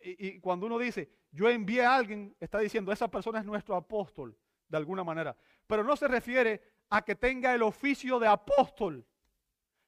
[0.02, 3.74] Y, y, cuando uno dice, yo envié a alguien, está diciendo, esa persona es nuestro
[3.74, 4.36] apóstol,
[4.68, 5.36] de alguna manera.
[5.66, 9.06] Pero no se refiere a que tenga el oficio de apóstol,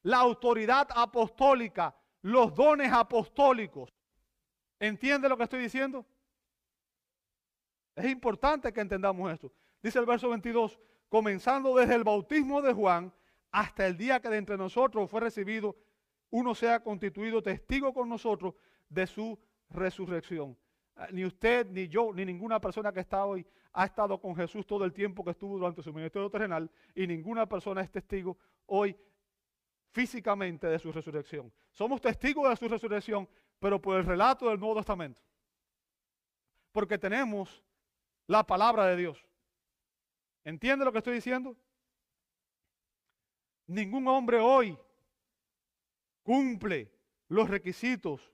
[0.03, 3.93] la autoridad apostólica, los dones apostólicos.
[4.79, 6.05] ¿Entiende lo que estoy diciendo?
[7.95, 9.53] Es importante que entendamos esto.
[9.83, 13.13] Dice el verso 22, comenzando desde el bautismo de Juan
[13.51, 15.77] hasta el día que de entre nosotros fue recibido,
[16.31, 18.55] uno sea constituido testigo con nosotros
[18.89, 19.39] de su
[19.73, 20.57] resurrección.
[20.95, 24.67] Ah, ni usted, ni yo, ni ninguna persona que está hoy ha estado con Jesús
[24.67, 28.97] todo el tiempo que estuvo durante su ministerio terrenal y ninguna persona es testigo hoy
[29.91, 31.53] físicamente de su resurrección.
[31.71, 35.21] Somos testigos de su resurrección, pero por el relato del Nuevo Testamento.
[36.73, 37.63] Porque tenemos
[38.27, 39.27] la palabra de Dios.
[40.45, 41.57] ¿Entiende lo que estoy diciendo?
[43.67, 44.77] Ningún hombre hoy
[46.23, 46.93] cumple
[47.29, 48.33] los requisitos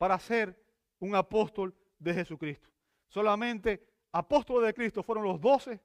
[0.00, 0.58] para ser
[0.98, 2.70] un apóstol de Jesucristo.
[3.06, 5.78] Solamente apóstoles de Cristo fueron los doce,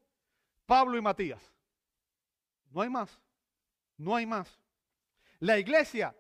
[0.65, 1.53] Pablo y Matías.
[2.71, 3.19] No hay más.
[3.97, 4.57] No hay más.
[5.39, 6.15] La iglesia,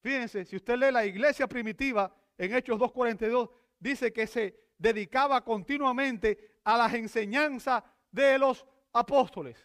[0.00, 6.58] fíjense, si usted lee la iglesia primitiva en Hechos 2.42, dice que se dedicaba continuamente
[6.64, 9.64] a las enseñanzas de los apóstoles.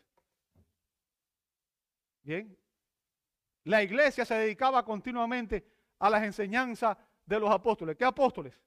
[2.22, 2.56] Bien.
[3.64, 5.66] La iglesia se dedicaba continuamente
[5.98, 6.96] a las enseñanzas
[7.28, 7.96] de los apóstoles.
[7.96, 8.60] ¿Qué apóstoles?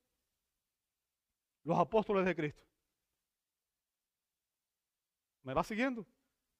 [1.64, 2.62] Los apóstoles de Cristo.
[5.42, 6.06] ¿Me va siguiendo?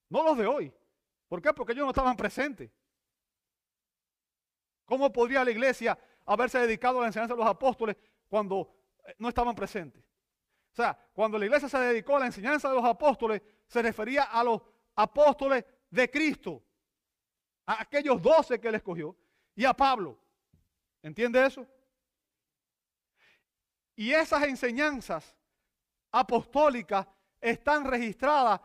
[0.09, 0.73] No los de hoy.
[1.29, 1.53] ¿Por qué?
[1.53, 2.71] Porque ellos no estaban presentes.
[4.87, 7.97] ¿Cómo podría la iglesia haberse dedicado a la enseñanza de los apóstoles
[8.29, 10.03] cuando eh, no estaban presentes?
[10.73, 14.25] O sea, cuando la iglesia se dedicó a la enseñanza de los apóstoles, se refería
[14.25, 14.61] a los
[14.97, 16.63] apóstoles de Cristo,
[17.67, 19.17] a aquellos doce que él escogió,
[19.55, 20.19] y a Pablo.
[21.03, 21.67] ¿Entiende eso?
[24.01, 25.37] Y esas enseñanzas
[26.11, 27.07] apostólicas
[27.39, 28.59] están registradas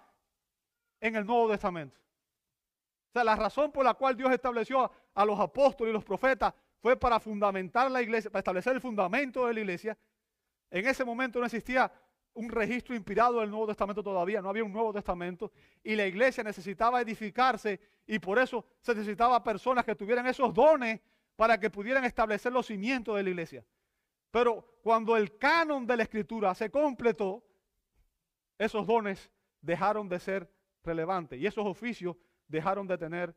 [1.01, 1.99] en el Nuevo Testamento.
[1.99, 6.53] O sea, la razón por la cual Dios estableció a, los apóstoles y los profetas
[6.79, 9.97] fue para fundamentar la iglesia, para establecer el fundamento de la iglesia.
[10.71, 11.91] En ese momento no existía
[12.35, 15.51] un registro inspirado del Nuevo Testamento todavía, no había un Nuevo Testamento
[15.83, 21.01] y la iglesia necesitaba edificarse y por eso se necesitaba personas que tuvieran esos dones
[21.35, 23.65] para que pudieran establecer los cimientos de la iglesia.
[24.31, 27.43] Pero cuando el canon de la escritura se completó,
[28.57, 30.51] esos dones dejaron de ser
[30.83, 32.15] relevantes y esos oficios
[32.47, 33.35] dejaron de tener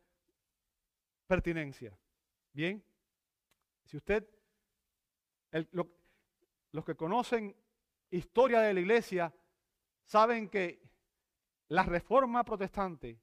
[1.26, 1.96] pertinencia.
[2.52, 2.84] Bien,
[3.84, 4.28] si usted,
[5.50, 7.56] los que conocen
[8.10, 9.34] historia de la iglesia,
[10.04, 10.82] saben que
[11.68, 13.20] la reforma protestante,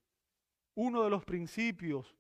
[0.76, 2.16] uno de los principios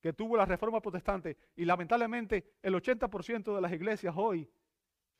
[0.00, 4.48] que tuvo la reforma protestante, y lamentablemente el 80% de las iglesias hoy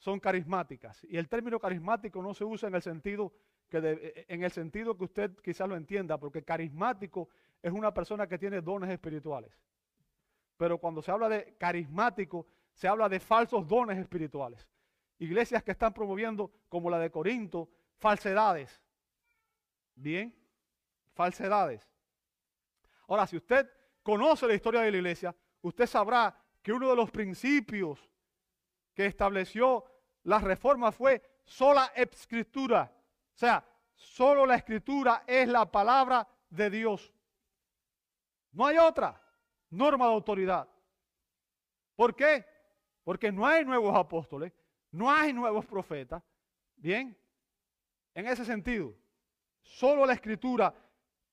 [0.05, 1.03] son carismáticas.
[1.05, 3.33] Y el término carismático no se usa en el sentido
[3.71, 7.31] que, e, en el sentido que usted quizás lo entienda, porque carismático
[7.63, 9.59] es una persona que tiene dones espirituales.
[10.59, 14.69] Pero cuando se habla de carismático, se habla de falsos dones espirituales.
[15.21, 18.83] Iglesias que están promoviendo, como la de Corinto, falsedades.
[19.95, 20.37] Bien,
[21.15, 21.89] falsedades.
[23.09, 23.71] Ahora, si usted
[24.03, 28.07] conoce la historia de la iglesia, usted sabrá que uno de los principios
[28.93, 29.94] que estableció
[30.25, 32.91] la reforma fue sola escritura.
[33.35, 37.13] O sea, solo la escritura es la palabra de Dios.
[38.53, 39.21] No hay otra
[39.71, 40.69] norma de autoridad.
[41.97, 42.45] ¿Por qué?
[43.03, 44.53] Porque no hay nuevos apóstoles,
[44.91, 46.23] no hay nuevos profetas.
[46.77, 47.17] Bien,
[48.15, 48.95] en ese sentido,
[49.63, 50.75] solo la escritura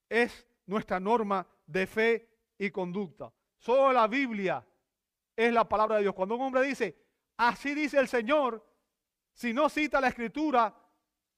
[0.09, 3.31] es nuestra norma de fe y conducta.
[3.57, 4.65] Solo la Biblia
[5.35, 6.13] es la palabra de Dios.
[6.13, 6.97] Cuando un hombre dice,
[7.37, 8.65] así dice el Señor,
[9.33, 10.75] si no cita la escritura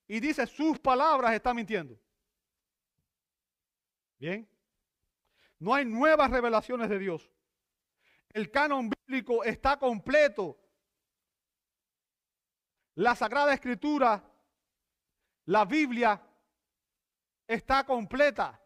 [0.08, 2.00] y dice sus palabras, está mintiendo.
[4.18, 4.48] Bien,
[5.60, 7.32] no hay nuevas revelaciones de Dios.
[8.30, 10.60] El canon bíblico está completo
[12.96, 14.24] la Sagrada Escritura,
[15.46, 16.22] la Biblia,
[17.48, 18.60] está completa.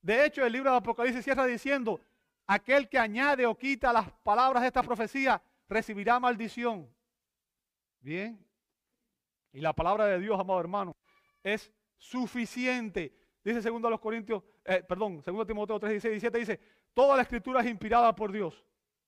[0.00, 2.00] De hecho, el libro de Apocalipsis cierra diciendo,
[2.46, 6.88] aquel que añade o quita las palabras de esta profecía recibirá maldición.
[8.02, 8.44] Bien.
[9.52, 10.96] Y la palabra de Dios, amado hermano,
[11.42, 13.14] es suficiente.
[13.44, 16.60] Dice segundo a los Corintios, eh, perdón, segundo Timoteo 3, 16, 17, dice,
[16.92, 18.54] toda la escritura es inspirada por Dios.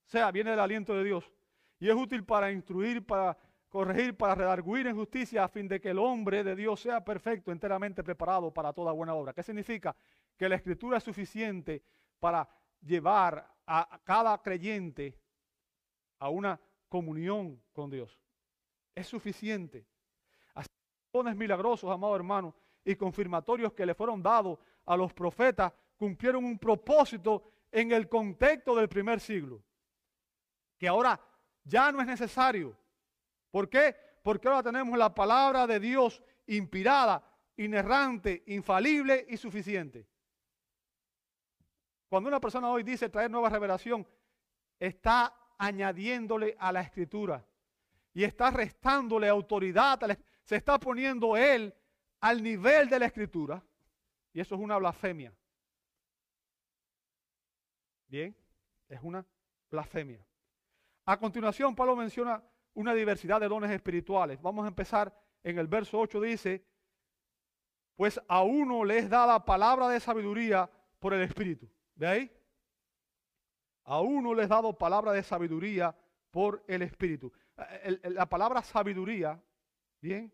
[0.07, 1.31] O sea, viene del aliento de Dios.
[1.79, 3.37] Y es útil para instruir, para
[3.69, 7.51] corregir, para redarguir en justicia, a fin de que el hombre de Dios sea perfecto,
[7.51, 9.33] enteramente preparado para toda buena obra.
[9.33, 9.97] ¿Qué significa?
[10.37, 11.83] Que la escritura es suficiente
[12.21, 12.49] para
[12.81, 15.19] llevar a cada creyente
[16.19, 18.24] a una comunión con Dios.
[18.95, 19.87] Es suficiente.
[20.55, 20.69] Así
[21.13, 22.55] dones milagrosos, amado hermano,
[22.85, 28.75] y confirmatorios que le fueron dados a los profetas cumplieron un propósito en el contexto
[28.75, 29.63] del primer siglo,
[30.79, 31.21] que ahora
[31.63, 32.77] ya no es necesario.
[33.51, 33.97] ¿Por qué?
[34.23, 37.23] Porque ahora tenemos la palabra de Dios inspirada,
[37.57, 40.07] inerrante, infalible y suficiente.
[42.09, 44.07] Cuando una persona hoy dice traer nueva revelación,
[44.79, 47.45] está añadiéndole a la escritura
[48.15, 50.01] y está restándole autoridad,
[50.45, 51.75] se está poniendo él
[52.21, 53.63] al nivel de la escritura
[54.33, 55.35] y eso es una blasfemia.
[58.07, 58.35] Bien,
[58.89, 59.27] es una
[59.71, 60.25] blasfemia.
[61.07, 62.43] A continuación, Pablo menciona
[62.75, 64.41] una diversidad de dones espirituales.
[64.41, 66.65] Vamos a empezar en el verso 8, dice,
[67.97, 71.69] pues a uno le es dada palabra de sabiduría por el Espíritu.
[71.95, 72.33] ¿De ahí?
[73.85, 75.95] A uno le es dado palabra de sabiduría
[76.31, 77.33] por el Espíritu.
[78.03, 79.41] La palabra sabiduría,
[80.01, 80.33] bien,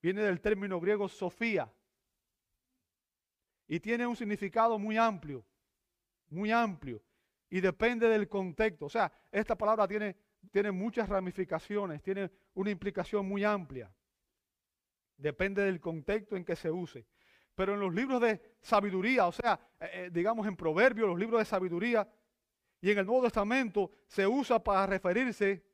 [0.00, 1.70] viene del término griego sofía
[3.66, 5.44] y tiene un significado muy amplio,
[6.28, 7.02] muy amplio
[7.50, 8.86] y depende del contexto.
[8.86, 10.16] O sea, esta palabra tiene,
[10.50, 13.92] tiene muchas ramificaciones, tiene una implicación muy amplia.
[15.16, 17.06] Depende del contexto en que se use.
[17.54, 21.40] Pero en los libros de sabiduría, o sea, eh, eh, digamos en Proverbios, los libros
[21.40, 22.06] de sabiduría,
[22.80, 25.64] y en el Nuevo Testamento se usa para referirse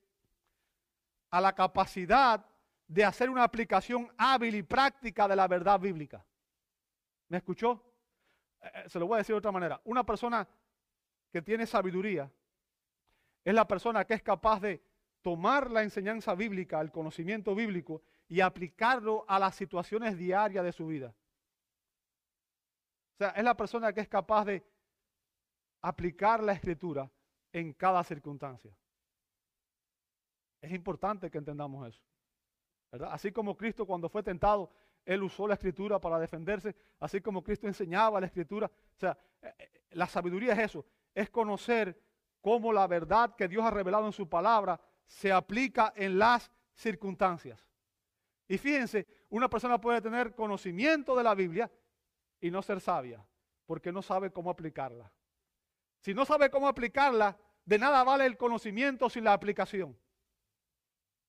[1.33, 2.45] a la capacidad
[2.87, 6.25] de hacer una aplicación hábil y práctica de la verdad bíblica.
[7.29, 7.83] ¿Me escuchó?
[8.61, 9.81] Eh, se lo voy a decir de otra manera.
[9.85, 10.47] Una persona
[11.33, 12.31] que tiene sabiduría
[13.43, 14.85] es la persona que es capaz de
[15.23, 20.87] tomar la enseñanza bíblica, el conocimiento bíblico y aplicarlo a las situaciones diarias de su
[20.87, 21.15] vida.
[23.15, 24.63] O sea, es la persona que es capaz de
[25.81, 27.11] aplicar la escritura
[27.53, 28.77] en cada circunstancia.
[30.63, 32.03] Es importante que entendamos eso.
[33.11, 34.71] Así como Cristo cuando fue tentado,
[35.05, 38.67] él usó la escritura para defenderse, así como Cristo enseñaba la escritura.
[38.67, 42.01] O sea, eh, eh, la sabiduría es eso, es conocer
[42.41, 47.69] cómo la verdad que Dios ha revelado en su palabra se aplica en las circunstancias.
[48.47, 51.71] Y fíjense, una persona puede tener conocimiento de la Biblia
[52.41, 53.25] y no ser sabia,
[53.67, 55.11] porque no sabe cómo aplicarla.
[56.01, 59.97] Si no sabe cómo aplicarla, de nada vale el conocimiento sin la aplicación.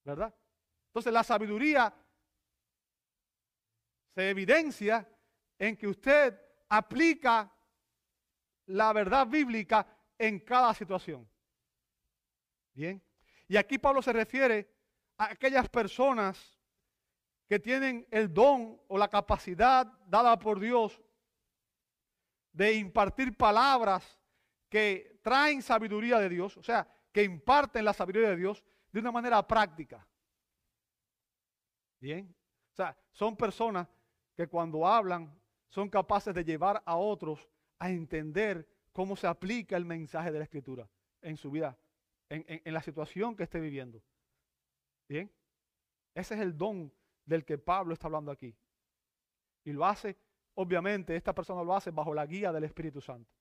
[0.04, 0.34] ¿Verdad?
[0.88, 1.94] Entonces la sabiduría
[4.14, 5.08] se evidencia
[5.58, 6.40] en que usted
[6.70, 7.52] aplica
[8.68, 9.88] la verdad bíblica
[10.18, 11.28] en cada situación.
[12.74, 13.02] Bien.
[13.48, 14.70] Y aquí Pablo se refiere
[15.18, 16.60] a aquellas personas
[17.48, 21.02] que tienen el don o la capacidad dada por Dios
[22.52, 24.20] de impartir palabras
[24.70, 28.64] que traen sabiduría de Dios, o sea, que imparten la sabiduría de Dios
[28.94, 30.08] de una manera práctica.
[32.00, 32.34] Bien.
[32.72, 33.88] O sea, son personas
[34.36, 35.34] que cuando hablan
[35.70, 40.44] son capaces de llevar a otros a entender cómo se aplica el mensaje de la
[40.44, 40.88] Escritura
[41.22, 41.78] en su vida,
[42.30, 44.04] en, la situación que esté viviendo.
[45.10, 45.32] Bien.
[46.14, 46.94] Ese es el don
[47.26, 48.56] del que Pablo está hablando aquí.
[49.64, 50.16] Y lo hace,
[50.54, 53.32] obviamente, esta persona lo hace bajo la guía del Espíritu Santo.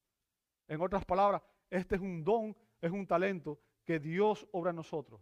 [0.67, 5.21] En otras palabras, este es un don, es un talento que Dios obra en nosotros.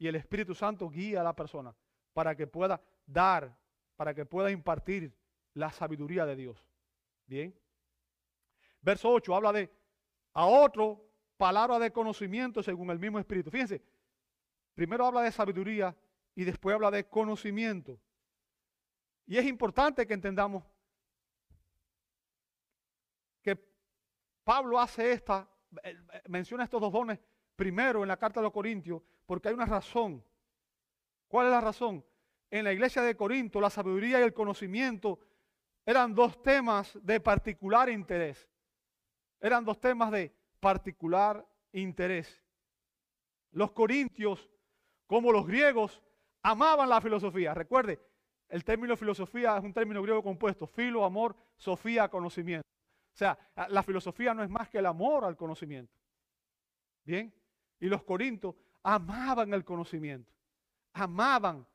[0.00, 1.76] Y el Espíritu Santo guía a la persona
[2.14, 3.54] para que pueda dar,
[3.96, 5.14] para que pueda impartir
[5.52, 6.66] la sabiduría de Dios.
[7.26, 7.54] Bien.
[8.80, 9.70] Verso 8 habla de
[10.32, 13.50] a otro palabra de conocimiento según el mismo Espíritu.
[13.50, 13.82] Fíjense,
[14.74, 15.94] primero habla de sabiduría
[16.34, 18.00] y después habla de conocimiento.
[19.26, 20.64] Y es importante que entendamos
[23.42, 23.54] que
[24.44, 25.46] Pablo hace esta,
[25.82, 27.18] eh, eh, menciona estos dos dones
[27.60, 30.24] primero en la carta de los Corintios, porque hay una razón.
[31.28, 32.02] ¿Cuál es la razón?
[32.50, 35.18] En la iglesia de Corinto, la sabiduría y el conocimiento
[35.84, 38.48] eran dos temas de particular interés.
[39.38, 42.42] Eran dos temas de particular interés.
[43.50, 44.48] Los corintios,
[45.06, 46.02] como los griegos,
[46.42, 47.52] amaban la filosofía.
[47.52, 48.00] Recuerde,
[48.48, 50.66] el término filosofía es un término griego compuesto.
[50.66, 52.66] Filo, amor, sofía, conocimiento.
[53.12, 53.38] O sea,
[53.68, 55.92] la filosofía no es más que el amor al conocimiento.
[57.04, 57.30] Bien.
[57.80, 60.32] Y los corintios amaban el conocimiento.
[60.92, 61.66] Amaban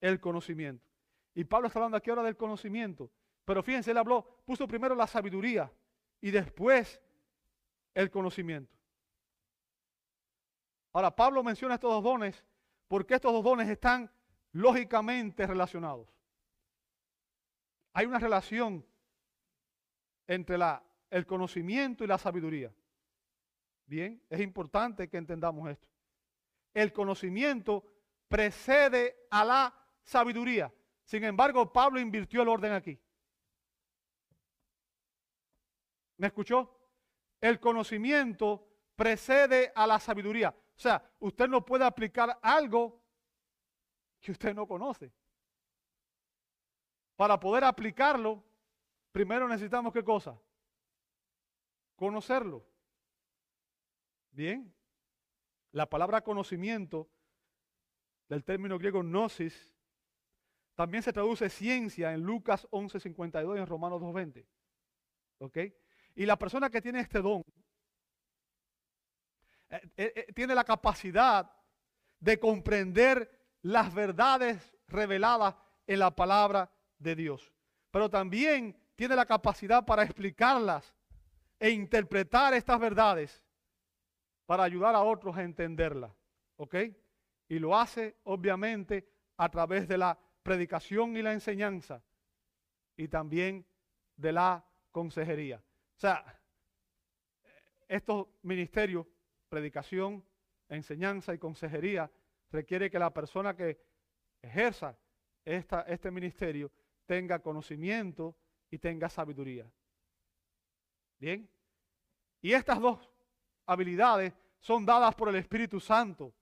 [0.00, 0.88] el conocimiento.
[1.34, 3.10] Y Pablo está hablando aquí ahora del conocimiento.
[3.44, 5.70] Pero fíjense, él habló, puso primero la sabiduría
[6.20, 7.00] y después
[7.94, 8.74] el conocimiento.
[10.92, 12.44] Ahora, Pablo menciona estos dos dones
[12.88, 14.10] porque estos dos dones están
[14.52, 16.08] lógicamente relacionados.
[17.92, 18.84] Hay una relación
[20.26, 20.56] entre
[21.10, 22.72] el conocimiento y la sabiduría.
[23.86, 25.88] Bien, es importante que entendamos esto.
[26.74, 27.84] El conocimiento
[28.28, 30.72] precede a la sabiduría.
[31.04, 33.00] Sin embargo, Pablo invirtió el orden aquí.
[36.16, 36.76] ¿Me escuchó?
[37.40, 38.66] El conocimiento
[38.96, 40.50] precede a la sabiduría.
[40.50, 43.02] O sea, usted no puede aplicar algo
[44.20, 45.12] que usted no conoce.
[47.14, 48.42] Para poder aplicarlo,
[49.12, 50.38] primero necesitamos qué cosa?
[51.94, 52.66] Conocerlo.
[54.36, 54.70] Bien.
[55.72, 57.08] La palabra conocimiento
[58.28, 59.74] del término griego gnosis
[60.74, 64.46] también se traduce ciencia en Lucas 11:52 y en Romanos 2:20.
[65.38, 65.56] ¿Ok?
[66.16, 67.42] Y la persona que tiene este don
[69.70, 71.50] eh, eh, eh, tiene la capacidad
[72.20, 75.56] de comprender las verdades reveladas
[75.86, 77.54] en la palabra de Dios.
[77.90, 80.94] Pero también tiene la capacidad para explicarlas
[81.58, 83.45] e interpretar estas verdades
[84.46, 86.12] para ayudar a otros a entenderlas.
[86.56, 86.76] ¿Ok?
[87.48, 92.02] Y lo hace obviamente a través de la predicación y la enseñanza
[92.96, 93.66] y también
[94.16, 95.58] de la consejería.
[95.58, 96.40] O sea,
[97.88, 99.06] estos ministerios,
[99.48, 100.24] predicación,
[100.68, 102.10] enseñanza y consejería,
[102.50, 103.78] requiere que la persona que
[104.40, 104.98] ejerza
[105.44, 106.72] esta, este ministerio
[107.04, 108.36] tenga conocimiento
[108.70, 109.70] y tenga sabiduría.
[111.18, 111.48] Bien.
[112.40, 113.15] Y estas dos
[113.66, 116.32] habilidades son dadas por el Espíritu Santo,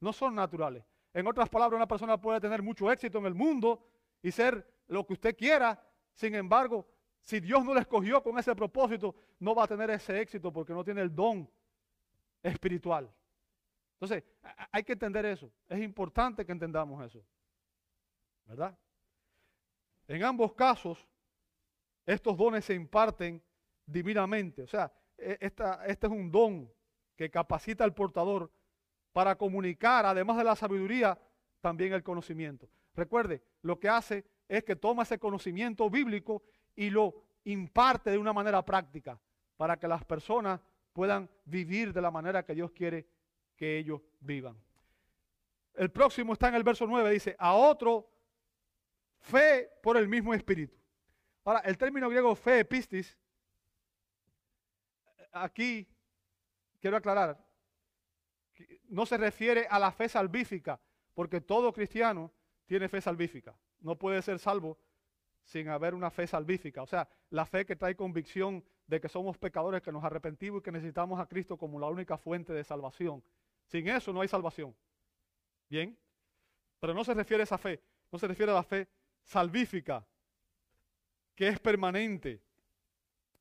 [0.00, 0.84] no son naturales.
[1.12, 3.84] En otras palabras, una persona puede tener mucho éxito en el mundo
[4.22, 5.82] y ser lo que usted quiera,
[6.14, 6.86] sin embargo,
[7.20, 10.72] si Dios no le escogió con ese propósito, no va a tener ese éxito porque
[10.72, 11.50] no tiene el don
[12.42, 13.12] espiritual.
[13.94, 14.24] Entonces,
[14.70, 15.50] hay que entender eso.
[15.68, 17.24] Es importante que entendamos eso.
[18.46, 18.78] ¿Verdad?
[20.06, 21.06] En ambos casos,
[22.06, 23.42] estos dones se imparten
[23.84, 24.62] divinamente.
[24.62, 26.70] O sea, e, este es un don
[27.16, 28.50] que capacita al portador
[29.12, 31.18] para comunicar, además de la sabiduría,
[31.60, 32.68] también el conocimiento.
[32.94, 36.42] Recuerde, lo que hace es que toma ese conocimiento bíblico
[36.76, 39.20] y lo imparte de una manera práctica
[39.56, 40.60] para que las personas
[40.92, 43.06] puedan vivir de la manera que Dios quiere
[43.56, 44.56] que ellos vivan.
[45.74, 48.08] El próximo está en el verso 9, dice, a otro
[49.18, 50.76] fe por el mismo espíritu.
[51.44, 53.17] Ahora, el término griego fe, pistis,
[55.32, 55.86] aquí
[56.80, 57.44] quiero aclarar,
[58.88, 60.80] no se refiere a la fe salvífica,
[61.14, 62.32] porque todo cristiano
[62.66, 63.56] tiene fe salvífica.
[63.80, 64.78] No puede ser salvo
[65.42, 66.82] sin haber una fe salvífica.
[66.82, 70.62] O sea, la fe que trae convicción de que somos pecadores, que nos arrepentimos y
[70.62, 73.22] que necesitamos a Cristo como la única fuente de salvación.
[73.66, 74.74] Sin eso no hay salvación.
[75.68, 75.96] Bien,
[76.80, 78.88] pero no se refiere a esa fe, no se refiere a la fe
[79.22, 80.06] salvífica,
[81.34, 82.42] que es permanente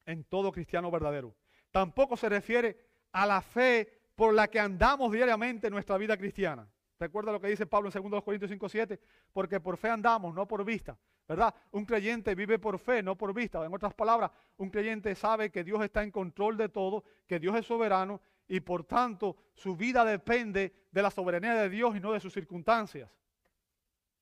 [0.05, 1.35] en todo cristiano verdadero.
[1.78, 2.75] Tampoco se refiere
[3.11, 6.67] a la fe por la que andamos diariamente en nuestra vida cristiana.
[6.99, 8.99] Recuerda lo que dice Pablo en 2 Corintios 5, 7,
[9.32, 10.97] porque por fe andamos, no por vista.
[11.28, 11.53] ¿Verdad?
[11.69, 13.63] Un creyente vive por fe, no por vista.
[13.63, 17.55] En otras palabras, un creyente sabe que Dios está en control de todo, que Dios
[17.55, 22.11] es soberano y por tanto su vida depende de la soberanía de Dios y no
[22.11, 23.11] de sus circunstancias.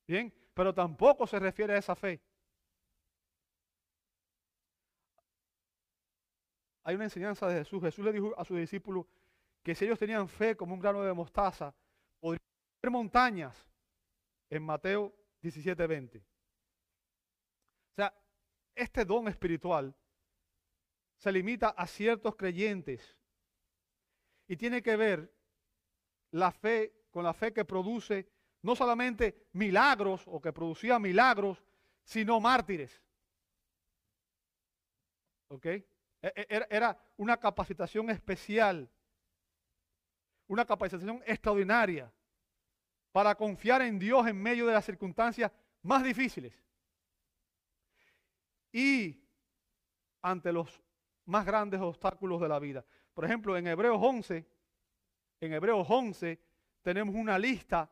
[0.05, 2.19] Bien, pero tampoco se refiere a esa fe.
[6.85, 7.81] Hay una enseñanza de Jesús.
[7.81, 9.07] Jesús le dijo a sus discípulos
[9.63, 11.73] que si ellos tenían fe como un grano de mostaza,
[12.19, 12.39] podrían
[12.81, 13.67] ver montañas
[14.51, 15.11] en Mateo
[15.41, 16.19] 17:20.
[16.19, 18.13] O sea,
[18.75, 19.95] este don espiritual
[21.17, 23.17] se limita a ciertos creyentes
[24.47, 25.33] y tiene que ver
[26.31, 28.29] la fe con la fe que produce
[28.61, 31.63] no solamente milagros o que producía milagros,
[32.03, 33.01] sino mártires.
[35.47, 35.65] ¿Ok?
[36.25, 38.89] E, e, era una capacitación especial,
[40.47, 42.11] una capacitación extraordinaria
[43.11, 45.51] para confiar en Dios en medio de las circunstancias
[45.83, 46.65] más difíciles
[48.71, 49.23] y
[50.23, 50.81] ante los
[51.25, 52.83] más grandes obstáculos de la vida.
[53.13, 54.49] Por ejemplo, en Hebreos 11,
[55.41, 56.41] en Hebreos 11
[56.81, 57.87] tenemos una lista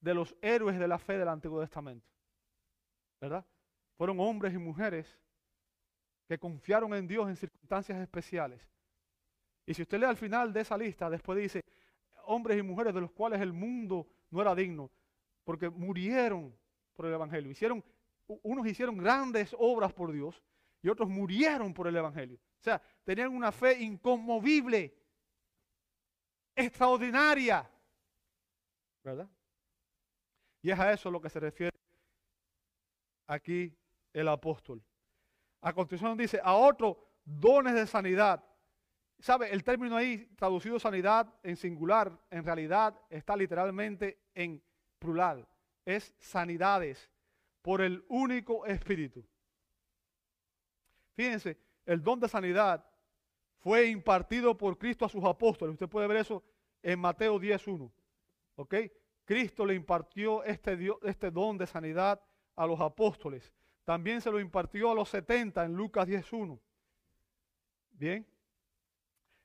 [0.00, 2.08] de los héroes de la fe del Antiguo Testamento.
[3.20, 3.44] ¿Verdad?
[3.98, 5.20] Fueron hombres y mujeres
[6.30, 8.64] que confiaron en Dios en circunstancias especiales.
[9.66, 11.64] Y si usted lee al final de esa lista, después dice,
[12.26, 14.92] hombres y mujeres de los cuales el mundo no era digno,
[15.42, 16.56] porque murieron
[16.92, 17.50] por el Evangelio.
[17.50, 17.84] Hicieron,
[18.44, 20.40] unos hicieron grandes obras por Dios
[20.80, 22.36] y otros murieron por el Evangelio.
[22.36, 24.94] O sea, tenían una fe inconmovible,
[26.54, 27.68] extraordinaria.
[29.02, 29.28] ¿Verdad?
[30.62, 31.76] Y es a eso lo que se refiere
[33.26, 33.76] aquí
[34.12, 34.80] el apóstol.
[35.60, 38.44] A continuación dice, a otros dones de sanidad.
[39.18, 39.52] ¿Sabe?
[39.52, 44.62] El término ahí traducido sanidad en singular, en realidad está literalmente en
[44.98, 45.46] plural.
[45.84, 47.10] Es sanidades
[47.60, 49.24] por el único espíritu.
[51.14, 52.84] Fíjense, el don de sanidad
[53.58, 55.74] fue impartido por Cristo a sus apóstoles.
[55.74, 56.42] Usted puede ver eso
[56.82, 57.90] en Mateo 10.1.
[58.56, 58.74] ¿Ok?
[59.24, 62.20] Cristo le impartió este, este don de sanidad
[62.56, 63.52] a los apóstoles.
[63.84, 66.58] También se lo impartió a los 70 en Lucas 10.1.
[67.92, 68.26] Bien.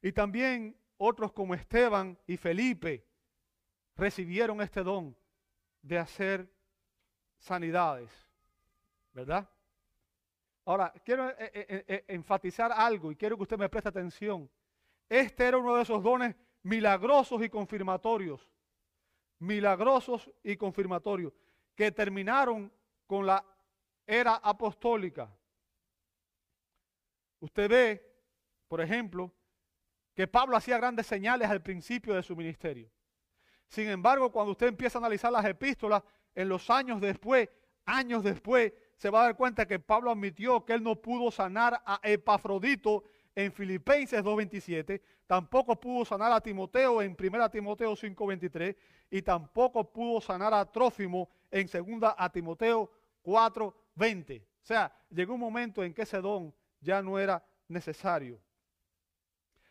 [0.01, 3.05] Y también otros como Esteban y Felipe
[3.95, 5.15] recibieron este don
[5.81, 6.49] de hacer
[7.37, 8.11] sanidades.
[9.13, 9.49] ¿Verdad?
[10.65, 14.49] Ahora, quiero eh, eh, eh, enfatizar algo y quiero que usted me preste atención.
[15.07, 18.49] Este era uno de esos dones milagrosos y confirmatorios.
[19.39, 21.33] Milagrosos y confirmatorios
[21.75, 22.71] que terminaron
[23.05, 23.45] con la
[24.05, 25.29] era apostólica.
[27.39, 28.15] Usted ve,
[28.67, 29.31] por ejemplo,
[30.13, 32.89] que Pablo hacía grandes señales al principio de su ministerio.
[33.67, 36.03] Sin embargo, cuando usted empieza a analizar las epístolas,
[36.33, 37.49] en los años después,
[37.85, 41.81] años después, se va a dar cuenta que Pablo admitió que él no pudo sanar
[41.85, 43.03] a Epafrodito
[43.35, 48.75] en Filipenses 2.27, tampoco pudo sanar a Timoteo en 1 Timoteo 5.23
[49.11, 52.89] y tampoco pudo sanar a Trófimo en 2 a Timoteo
[53.95, 54.41] 4.20.
[54.41, 58.39] O sea, llegó un momento en que ese don ya no era necesario.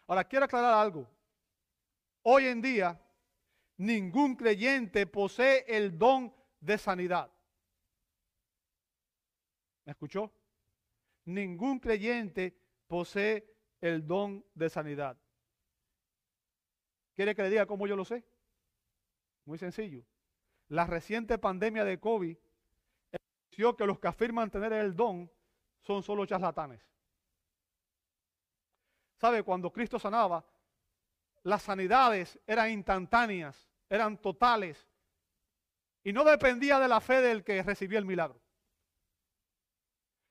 [0.07, 1.09] Ahora, quiero aclarar algo.
[2.23, 3.01] Hoy en día,
[3.77, 7.31] ningún creyente posee el don de sanidad.
[9.85, 10.33] ¿Me escuchó?
[11.25, 12.57] Ningún creyente
[12.87, 15.19] posee el don de sanidad.
[17.15, 18.25] ¿Quiere que le diga cómo yo lo sé?
[19.45, 20.05] Muy sencillo.
[20.69, 22.37] La reciente pandemia de COVID
[23.55, 25.31] que los que afirman tener el don
[25.81, 26.81] son solo charlatanes.
[29.17, 29.43] ¿Sabe?
[29.43, 30.45] Cuando Cristo sanaba,
[31.43, 34.89] las sanidades eran instantáneas, eran totales.
[36.03, 38.41] Y no dependía de la fe del que recibía el milagro.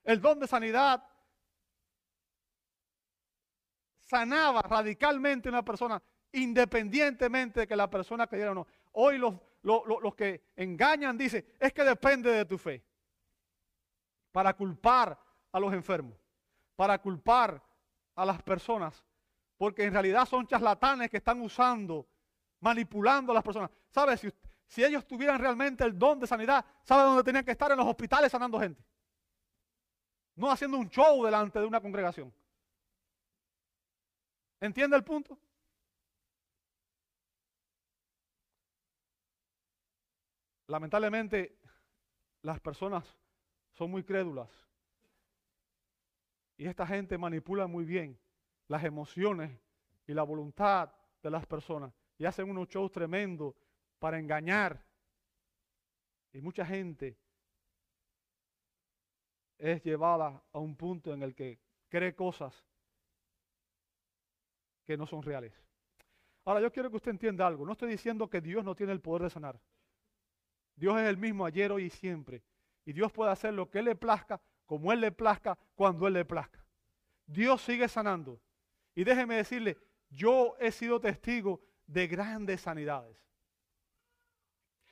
[0.04, 1.04] El don de sanidad
[4.02, 6.02] sanaba radicalmente a una persona,
[6.34, 8.68] independientemente de que la persona creyera o no.
[8.92, 12.84] Hoy los, los, que engañan dicen, es que depende de tu fe.
[14.34, 15.18] Para culpar
[15.52, 16.18] a los enfermos,
[16.76, 17.64] para culpar
[18.16, 19.06] a las personas,
[19.58, 22.06] porque en realidad son charlatanes que están usando,
[22.60, 23.70] manipulando a las personas.
[23.92, 24.20] ¿Sabes?
[24.20, 24.34] Si,
[24.66, 27.72] si ellos tuvieran realmente el don de sanidad, ¿sabe dónde tenían que estar?
[27.72, 28.84] En los hospitales sanando gente.
[30.36, 32.34] No haciendo un show delante de una congregación.
[34.60, 35.38] ¿Entiende el punto?
[40.68, 41.60] Lamentablemente,
[42.42, 43.06] las personas
[43.74, 44.50] son muy crédulas.
[46.58, 48.20] Y esta gente manipula muy bien
[48.68, 49.60] las emociones
[50.08, 51.94] y la voluntad de las personas.
[52.18, 53.56] Y hacen unos shows tremendos
[54.00, 54.86] para engañar.
[56.32, 57.18] Y mucha gente
[59.58, 61.60] es llevada a un punto en el que
[61.90, 62.54] cree cosas
[64.84, 65.54] que no son reales.
[66.46, 67.66] Ahora, yo quiero que usted entienda algo.
[67.66, 69.60] No estoy diciendo que Dios no tiene el poder de sanar.
[70.76, 72.44] Dios es el mismo ayer, hoy y siempre.
[72.86, 76.14] Y Dios puede hacer lo que Él le plazca, como Él le plazca, cuando Él
[76.14, 76.64] le plazca.
[77.26, 78.40] Dios sigue sanando.
[78.96, 79.78] Y déjeme decirle,
[80.10, 83.18] yo he sido testigo de grandes sanidades.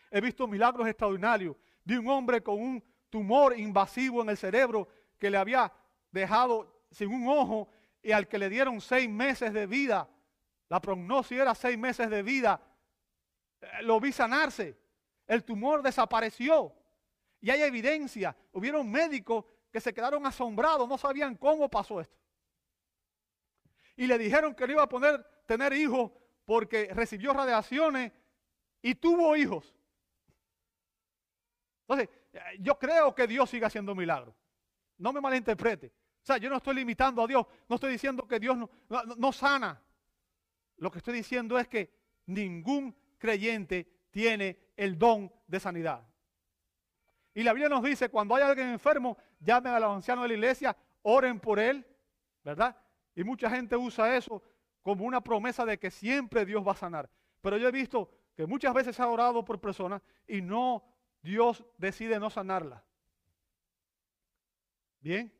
[0.09, 1.55] He visto milagros extraordinarios.
[1.83, 4.87] Vi un hombre con un tumor invasivo en el cerebro
[5.17, 5.71] que le había
[6.11, 7.69] dejado sin un ojo
[8.01, 10.09] y al que le dieron seis meses de vida,
[10.69, 12.61] la prognosis era seis meses de vida,
[13.61, 14.77] eh, lo vi sanarse,
[15.27, 16.73] el tumor desapareció
[17.41, 22.17] y hay evidencia, hubieron médicos que se quedaron asombrados, no sabían cómo pasó esto.
[23.95, 26.11] Y le dijeron que no iba a poder tener hijos
[26.45, 28.11] porque recibió radiaciones
[28.81, 29.75] y tuvo hijos.
[31.87, 32.09] Entonces,
[32.59, 34.35] yo creo que Dios sigue haciendo milagros.
[34.97, 35.87] No me malinterprete.
[35.87, 37.45] O sea, yo no estoy limitando a Dios.
[37.67, 38.57] No estoy diciendo que Dios
[39.17, 39.81] no, sana.
[40.77, 41.91] Lo que estoy diciendo es que
[42.27, 46.07] ningún creyente tiene el don de sanidad.
[47.33, 50.33] Y la Biblia nos dice, cuando hay alguien enfermo, llamen a los ancianos de la
[50.33, 51.85] iglesia, oren por él,
[52.43, 52.75] ¿verdad?
[53.15, 54.43] Y mucha gente usa eso
[54.81, 57.09] como una promesa de que siempre Dios va a sanar.
[57.41, 60.83] Pero yo he visto que muchas veces ha orado por personas y no
[61.21, 62.83] Dios decide no sanarla.
[64.99, 65.31] Bien.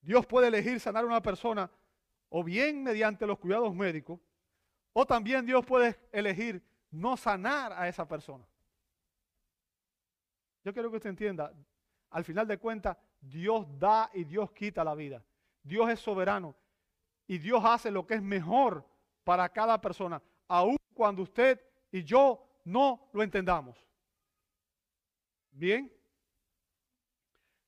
[0.00, 1.70] Dios puede elegir sanar a una persona
[2.28, 4.18] o bien mediante los cuidados médicos,
[4.94, 8.46] o también Dios puede elegir no sanar a esa persona.
[10.64, 11.52] Yo quiero que usted entienda,
[12.10, 15.24] al final de cuentas, Dios da y Dios quita la vida.
[15.62, 16.54] Dios es soberano
[17.26, 18.86] y Dios hace lo que es mejor
[19.24, 21.60] para cada persona, aun cuando usted
[21.90, 23.78] y yo no lo entendamos.
[25.50, 25.92] Bien.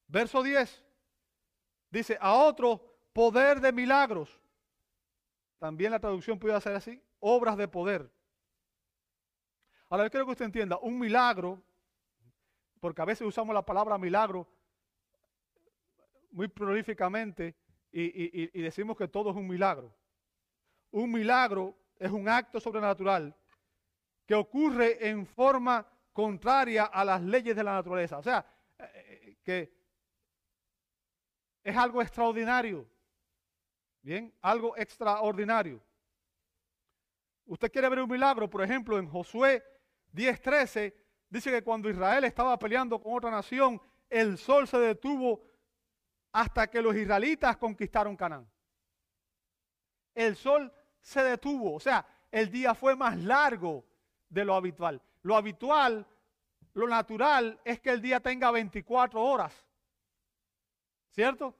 [0.06, 0.84] Verso 10
[1.90, 4.40] dice, a otro poder de milagros.
[5.58, 8.10] También la traducción puede ser así, obras de poder.
[9.88, 11.62] Ahora yo quiero que usted entienda, un milagro,
[12.84, 14.46] porque a veces usamos la palabra milagro
[16.32, 17.56] muy prolíficamente
[17.90, 19.90] y, decimos que todo es un milagro.
[20.90, 23.34] Un milagro es un acto sobrenatural
[24.26, 28.18] que ocurre en forma contraria a las leyes de la naturaleza.
[28.18, 28.44] O sea,
[28.78, 29.74] eh, eh, que
[31.62, 32.86] es algo extraordinario.
[34.02, 35.82] Bien, algo extraordinario.
[37.46, 39.64] Usted quiere ver un milagro, por ejemplo, en Josué
[40.12, 41.03] 10:13,
[41.34, 45.42] dice que cuando Israel estaba peleando con otra nación, el sol se detuvo
[46.32, 48.48] hasta que los israelitas conquistaron Canaán.
[50.14, 53.84] El sol se detuvo, o sea, el día fue más largo
[54.28, 55.02] de lo habitual.
[55.22, 56.06] Lo habitual,
[56.72, 59.66] lo natural es que el día tenga 24 horas.
[61.10, 61.56] ¿Cierto?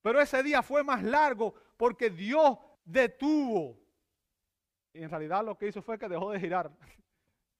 [0.00, 3.80] Pero ese día fue más largo porque Dios detuvo.
[4.92, 6.70] Y en realidad lo que hizo fue que dejó de girar,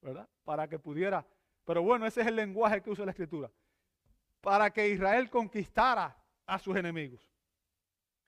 [0.01, 0.29] ¿verdad?
[0.45, 1.27] Para que pudiera.
[1.65, 3.51] Pero bueno, ese es el lenguaje que usa la escritura.
[4.41, 7.21] Para que Israel conquistara a sus enemigos.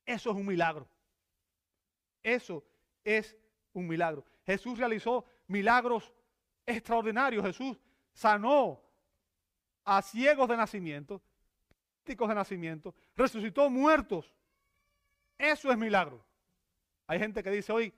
[0.04, 0.88] Eso es un milagro.
[2.22, 2.64] Eso
[3.04, 3.36] es
[3.72, 4.24] un milagro.
[4.44, 6.12] Jesús realizó milagros
[6.66, 7.44] extraordinarios.
[7.44, 7.80] Jesús
[8.12, 8.82] sanó
[9.84, 11.22] a ciegos de nacimiento,
[12.04, 14.34] de nacimiento, resucitó muertos.
[15.38, 16.24] Eso es milagro.
[17.06, 17.94] Hay gente que dice hoy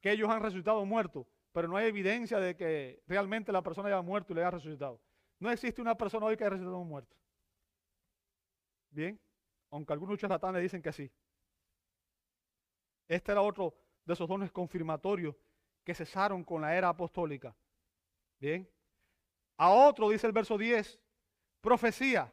[0.00, 4.02] que ellos han resucitado muertos, pero no hay evidencia de que realmente la persona haya
[4.02, 5.00] muerto y le haya resucitado.
[5.38, 7.16] No existe una persona hoy que haya resucitado muerto.
[8.90, 9.20] Bien,
[9.70, 11.10] aunque algunos charlatanes dicen que sí.
[13.06, 13.74] Este era otro
[14.04, 15.36] de esos dones confirmatorios
[15.84, 17.56] que cesaron con la era apostólica.
[18.38, 18.68] Bien.
[19.56, 21.00] A otro, dice el verso 10,
[21.60, 22.32] profecía.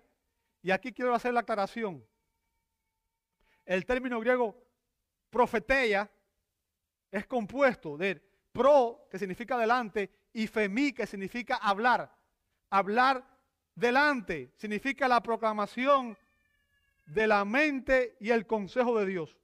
[0.61, 2.05] Y aquí quiero hacer la aclaración.
[3.66, 4.55] El término griego
[5.30, 6.11] profeteia
[7.11, 8.22] es compuesto de
[8.55, 12.09] pro, que significa delante, y femi, que significa hablar.
[12.69, 13.23] Hablar
[13.75, 16.17] delante significa la proclamación
[17.05, 19.37] de la mente y el consejo de Dios.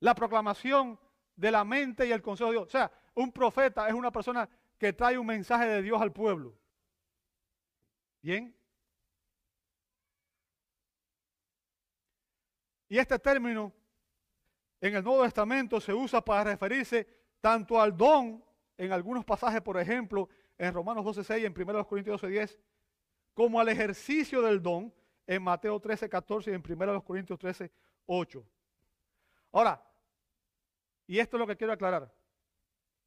[0.00, 0.98] La proclamación
[1.36, 2.66] de la mente y el consejo de Dios.
[2.68, 4.48] O sea, un profeta es una persona
[4.78, 6.58] que trae un mensaje de Dios al pueblo.
[8.22, 8.56] ¿Bien?
[12.88, 13.72] Y este término
[14.80, 17.06] en el Nuevo Testamento se usa para referirse
[17.40, 18.42] tanto al don,
[18.76, 22.58] en algunos pasajes, por ejemplo, en Romanos 12.6 y en 1 Corintios 12.10,
[23.34, 24.92] como al ejercicio del don
[25.26, 28.44] en Mateo 13.14 y en 1 Corintios 13.8.
[29.52, 29.82] Ahora,
[31.06, 32.12] y esto es lo que quiero aclarar.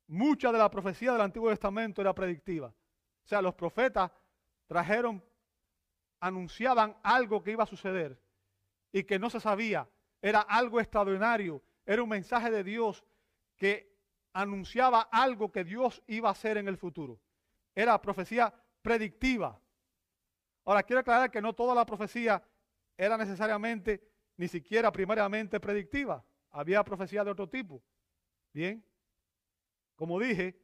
[0.07, 2.67] Mucha de la profecía del Antiguo Testamento era predictiva.
[2.67, 4.11] O sea, los profetas
[4.67, 5.23] trajeron,
[6.19, 8.19] anunciaban algo que iba a suceder
[8.91, 9.87] y que no se sabía.
[10.23, 11.61] Era algo extraordinario.
[11.85, 13.03] Era un mensaje de Dios
[13.57, 13.93] que
[14.31, 17.19] anunciaba algo que Dios iba a hacer en el futuro.
[17.75, 19.59] Era profecía predictiva.
[20.63, 22.41] Ahora, quiero aclarar que no toda la profecía
[22.95, 24.01] era necesariamente,
[24.37, 26.23] ni siquiera primariamente predictiva.
[26.51, 27.83] Había profecía de otro tipo.
[28.53, 28.81] Bien,
[29.95, 30.57] como dije,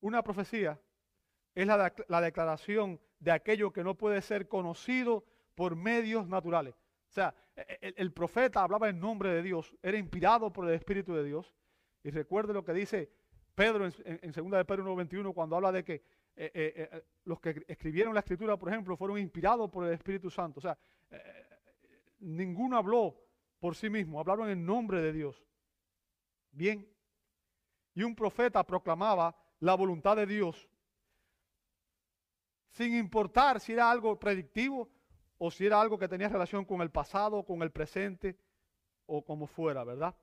[0.00, 0.80] una profecía
[1.56, 5.24] es la, la, declaración de aquello que no puede ser conocido
[5.56, 6.76] por medios naturales.
[7.08, 10.74] O sea, e, e, el, profeta hablaba en nombre de Dios, era inspirado por el
[10.74, 11.54] Espíritu de Dios.
[12.02, 13.10] Y recuerde lo que dice
[13.54, 15.94] Pedro en, en, 2 de Pedro 1.21 cuando habla de que
[16.38, 20.30] eh, eh, eh, los que escribieron la escritura, por ejemplo, fueron inspirados por el Espíritu
[20.30, 20.58] Santo.
[20.58, 20.78] O sea,
[22.18, 23.16] ninguno habló
[23.58, 25.42] por sí mismo, hablaron en nombre de Dios.
[26.52, 26.86] Bien.
[27.94, 30.68] Y un profeta proclamaba la voluntad de Dios
[32.76, 34.90] sin importar si era algo predictivo
[35.38, 38.38] o si era algo que tenía relación con el pasado, con el presente
[39.06, 40.14] o como fuera, ¿verdad?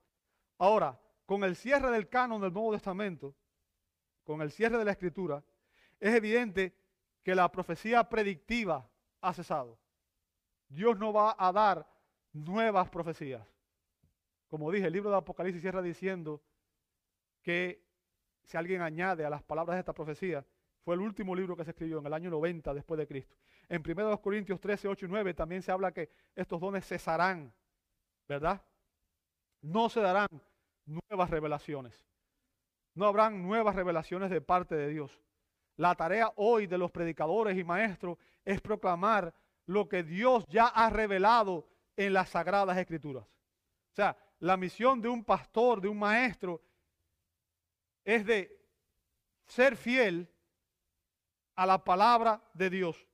[0.58, 3.36] Ahora, con el cierre del canon del Nuevo Testamento,
[4.24, 5.44] con el cierre de la Escritura,
[6.00, 6.76] es evidente
[7.24, 8.90] que la profecía predictiva
[9.22, 9.80] ha cesado.
[10.68, 11.88] Dios no va a dar
[12.34, 13.48] nuevas profecías.
[14.48, 16.42] Como dije, el libro de Apocalipsis cierra diciendo
[17.42, 17.84] que
[18.44, 20.46] si alguien añade a las palabras de esta profecía,
[20.84, 23.36] fue el último libro que se escribió en el año 90 después de Cristo.
[23.70, 27.54] En 1 Corintios 13, 8 y 9 también se habla que estos dones cesarán,
[28.28, 28.62] ¿verdad?
[29.62, 30.28] No se darán
[30.86, 32.06] nuevas revelaciones.
[32.96, 35.20] No habrán nuevas revelaciones de parte de Dios.
[35.78, 39.34] La tarea hoy de los predicadores y maestros es proclamar
[39.66, 43.24] lo que Dios ya ha revelado en las sagradas escrituras.
[43.26, 46.62] O sea, la misión de un pastor, de un maestro,
[48.04, 48.60] es de
[49.46, 50.30] ser fiel
[51.56, 53.08] a la palabra de Dios.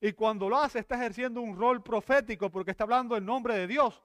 [0.00, 3.66] Y cuando lo hace está ejerciendo un rol profético porque está hablando en nombre de
[3.66, 3.96] Dios.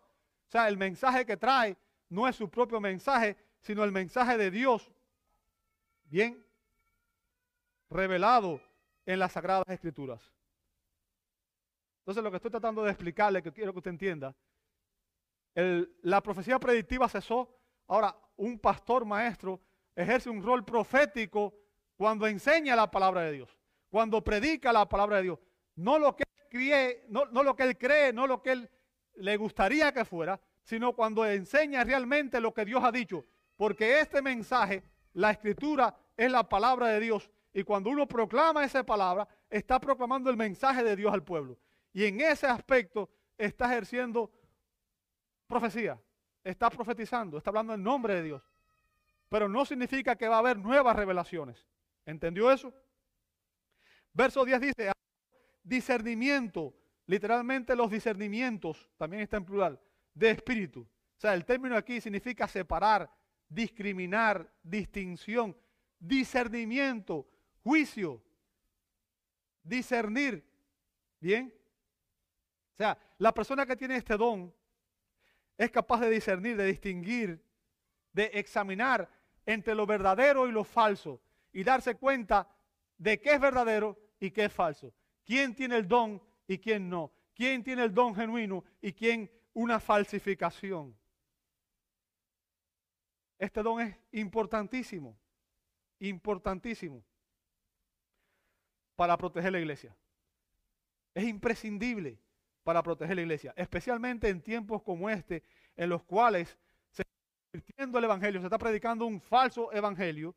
[0.48, 1.78] O sea, el mensaje que trae
[2.10, 4.92] no es su propio mensaje, sino el mensaje de Dios.
[6.06, 6.44] Bien
[7.90, 8.60] revelado
[9.06, 10.32] en las Sagradas Escrituras.
[12.00, 14.36] Entonces lo que estoy tratando de explicarle, que quiero que usted entienda,
[15.56, 17.56] la profecía predictiva cesó.
[17.88, 19.62] Ahora, un pastor maestro
[19.96, 21.54] ejerce un rol profético
[21.96, 23.58] cuando enseña la palabra de Dios,
[23.90, 25.40] cuando predica la palabra de Dios.
[25.76, 28.70] No lo que él cree, no, no lo que él cree, no lo que él
[29.16, 33.26] le gustaría que fuera, sino cuando enseña realmente lo que Dios ha dicho.
[33.56, 37.30] Porque este mensaje, la escritura, es la palabra de Dios.
[37.54, 41.58] Y cuando uno proclama esa palabra, está proclamando el mensaje de Dios al pueblo.
[41.92, 44.32] Y en ese aspecto está ejerciendo
[45.48, 46.02] profecía,
[46.44, 48.44] está profetizando, está hablando en nombre de Dios.
[49.30, 51.68] Pero no significa que va a haber nuevas revelaciones.
[52.06, 52.74] ¿Entendió eso?
[54.14, 54.92] Verso 10 dice,
[55.64, 59.80] discernimiento, literalmente los discernimientos, también está en plural,
[60.14, 60.82] de espíritu.
[60.82, 63.10] O sea, el término aquí significa separar,
[63.48, 65.56] discriminar, distinción,
[66.00, 67.28] discernimiento,
[67.64, 68.22] juicio,
[69.64, 70.46] discernir.
[71.20, 71.54] ¿Bien?
[72.74, 74.54] O sea, la persona que tiene este don
[75.58, 77.42] es capaz de discernir, de distinguir,
[78.12, 79.10] de examinar
[79.46, 82.50] entre lo verdadero y lo falso y darse cuenta
[82.98, 84.94] de qué es verdadero y qué es falso.
[85.26, 87.12] ¿Quién tiene el don y quién no?
[87.34, 90.96] ¿Quién tiene el don genuino y quién una falsificación?
[93.40, 95.18] Este don es importantísimo,
[96.00, 97.04] importantísimo
[98.96, 99.96] para proteger la iglesia.
[101.14, 102.20] Es imprescindible
[102.64, 105.44] para proteger la iglesia, especialmente en tiempos como este,
[105.76, 106.58] en los cuales
[106.92, 107.14] se está
[107.52, 110.36] pervirtiendo el evangelio, se está predicando un falso evangelio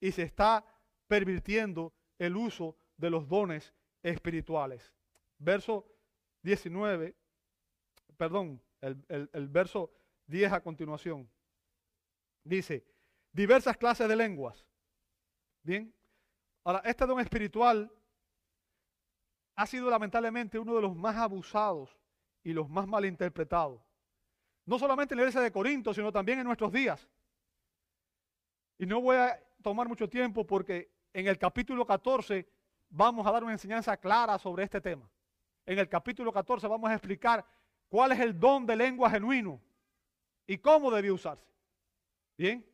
[0.00, 0.64] y se está
[1.06, 3.72] pervirtiendo el uso de los dones
[4.04, 4.94] espirituales.
[5.38, 5.84] Verso
[6.42, 7.16] 19,
[8.16, 9.90] perdón, el, el verso
[10.26, 11.28] 10 a continuación.
[12.44, 12.84] Dice,
[13.32, 14.64] diversas clases de lenguas.
[15.62, 15.92] Bien,
[16.62, 17.90] ahora, este don espiritual
[19.56, 21.96] ha sido lamentablemente uno de los más abusados
[22.42, 23.80] y los más malinterpretados.
[24.66, 27.08] No solamente en la iglesia de Corinto, sino también en nuestros días.
[28.78, 32.46] Y no voy a tomar mucho tiempo porque en el capítulo 14
[32.94, 35.10] vamos a dar una enseñanza clara sobre este tema.
[35.66, 37.44] En el capítulo 14 vamos a explicar
[37.88, 39.60] cuál es el don de lengua genuino
[40.46, 41.52] y cómo debe usarse.
[42.36, 42.64] Bien.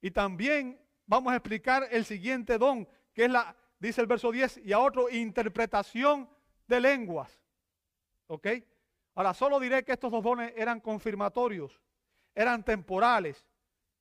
[0.00, 4.58] Y también vamos a explicar el siguiente don, que es la dice el verso 10,
[4.64, 6.28] y a otro interpretación
[6.68, 7.40] de lenguas.
[8.28, 8.46] ¿Ok?
[9.14, 11.80] Ahora, solo diré que estos dos dones eran confirmatorios,
[12.34, 13.44] eran temporales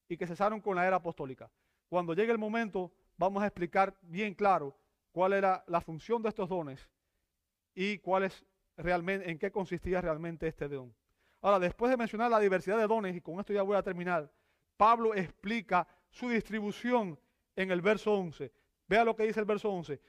[0.08, 1.52] y que cesaron con la era apostólica.
[1.90, 4.78] Cuando llegue el momento, vamos a explicar bien claro
[5.12, 6.90] cuál era la función de estos dones
[7.74, 8.46] y cuál es
[8.78, 10.94] realmente, en qué consistía realmente este don.
[11.42, 14.32] Ahora, después de mencionar la diversidad de dones, y con esto ya voy a terminar,
[14.78, 17.20] Pablo explica su distribución
[17.56, 18.52] en el verso 11.
[18.88, 20.00] Vea lo que dice el verso 11.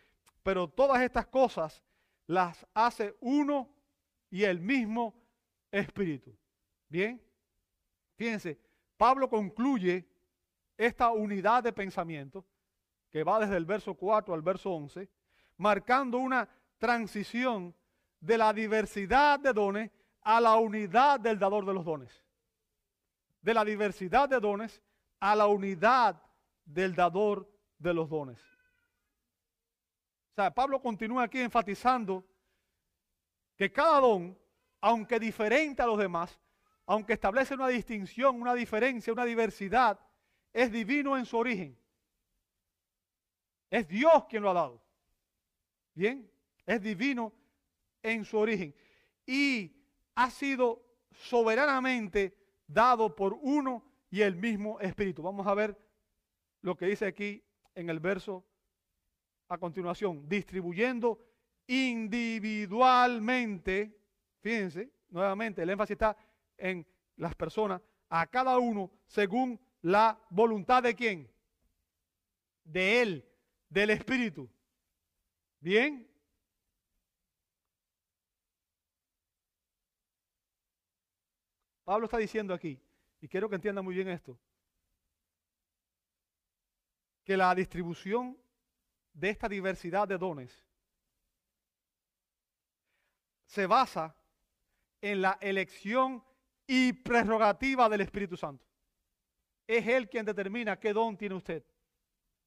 [0.43, 1.83] Pero todas estas cosas
[2.27, 3.69] las hace uno
[4.31, 5.15] y el mismo
[5.71, 6.37] Espíritu.
[6.89, 7.21] Bien.
[8.17, 8.59] Fíjense,
[8.97, 10.07] Pablo concluye
[10.77, 12.45] esta unidad de pensamiento
[13.13, 15.09] que va desde el verso 4 al verso 11,
[15.59, 16.49] marcando una
[16.79, 17.75] transición
[18.19, 19.91] de la diversidad de dones
[20.23, 22.25] a la unidad del dador de los dones.
[23.43, 24.81] De la diversidad de dones
[25.21, 26.23] a la unidad
[26.65, 28.41] del dador de los dones.
[30.31, 32.25] O sea, Pablo continúa aquí enfatizando
[33.57, 34.39] que cada don,
[34.81, 36.41] aunque diferente a los demás,
[36.87, 40.01] aunque establece una distinción, una diferencia, una diversidad,
[40.53, 41.82] es divino en su origen.
[43.73, 44.83] Es Dios quien lo ha dado.
[45.95, 46.31] Bien,
[46.67, 47.33] es divino
[48.03, 48.75] en su origen.
[49.25, 49.75] Y
[50.15, 55.23] ha sido soberanamente dado por uno y el mismo Espíritu.
[55.23, 55.75] Vamos a ver
[56.61, 57.43] lo que dice aquí
[57.75, 58.45] en el verso
[59.49, 61.19] a continuación, distribuyendo
[61.67, 63.99] individualmente,
[64.41, 66.15] fíjense, nuevamente el énfasis está
[66.59, 71.33] en las personas, a cada uno según la voluntad de quién?
[72.65, 73.32] De Él,
[73.73, 74.49] del Espíritu.
[75.59, 76.07] ¿Bien?
[81.83, 82.79] Pablo está diciendo aquí,
[83.21, 84.39] y quiero que entiendan muy bien esto,
[87.25, 88.39] que la distribución
[89.13, 90.65] de esta diversidad de dones
[93.47, 94.15] se basa
[95.01, 96.23] en la elección
[96.67, 98.67] y prerrogativa del Espíritu Santo.
[99.67, 101.65] Es Él quien determina qué don tiene usted.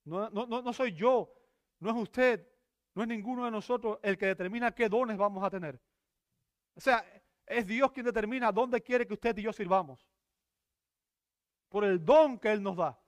[0.06, 1.34] No, no, soy yo,
[1.80, 2.48] no es usted,
[2.94, 5.82] no es ninguno de nosotros el que determina qué dones vamos a tener.
[6.76, 7.04] O sea,
[7.46, 10.08] es Dios quien determina dónde quiere que usted y yo sirvamos.
[11.70, 13.00] Por el don que Él nos da.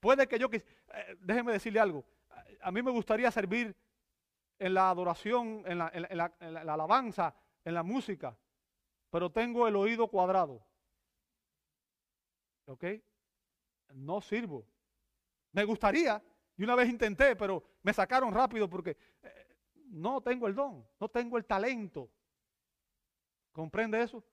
[0.00, 2.04] Puede que yo, eh, déjeme decirle algo,
[2.62, 3.76] a mí me gustaría servir
[4.58, 7.34] en la adoración, en la alabanza,
[7.64, 8.36] en la música,
[9.10, 10.64] pero tengo el oído cuadrado.
[12.66, 12.84] ¿Ok?
[13.94, 14.66] No sirvo.
[15.52, 16.22] Me gustaría,
[16.58, 19.56] y una vez intenté, pero me sacaron rápido porque eh,
[19.90, 22.10] no tengo el don, no tengo el talento.
[23.52, 24.24] ¿Comprende eso?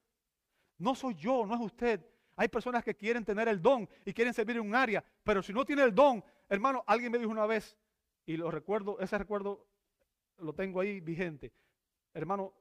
[0.80, 2.04] No soy yo, no es usted.
[2.36, 5.54] Hay personas que quieren tener el don y quieren servir en un área, pero si
[5.54, 7.78] no tiene el don, hermano, alguien me dijo una vez,
[8.26, 9.68] y lo recuerdo, ese recuerdo
[10.40, 11.54] lo tengo ahí vigente.
[12.12, 12.56] Hermano,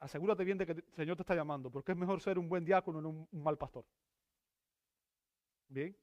[0.00, 2.64] asegúrate bien de que el Señor te está llamando, porque es mejor ser un buen
[2.64, 3.84] diácono no un, un mal pastor.
[5.68, 5.94] Bien,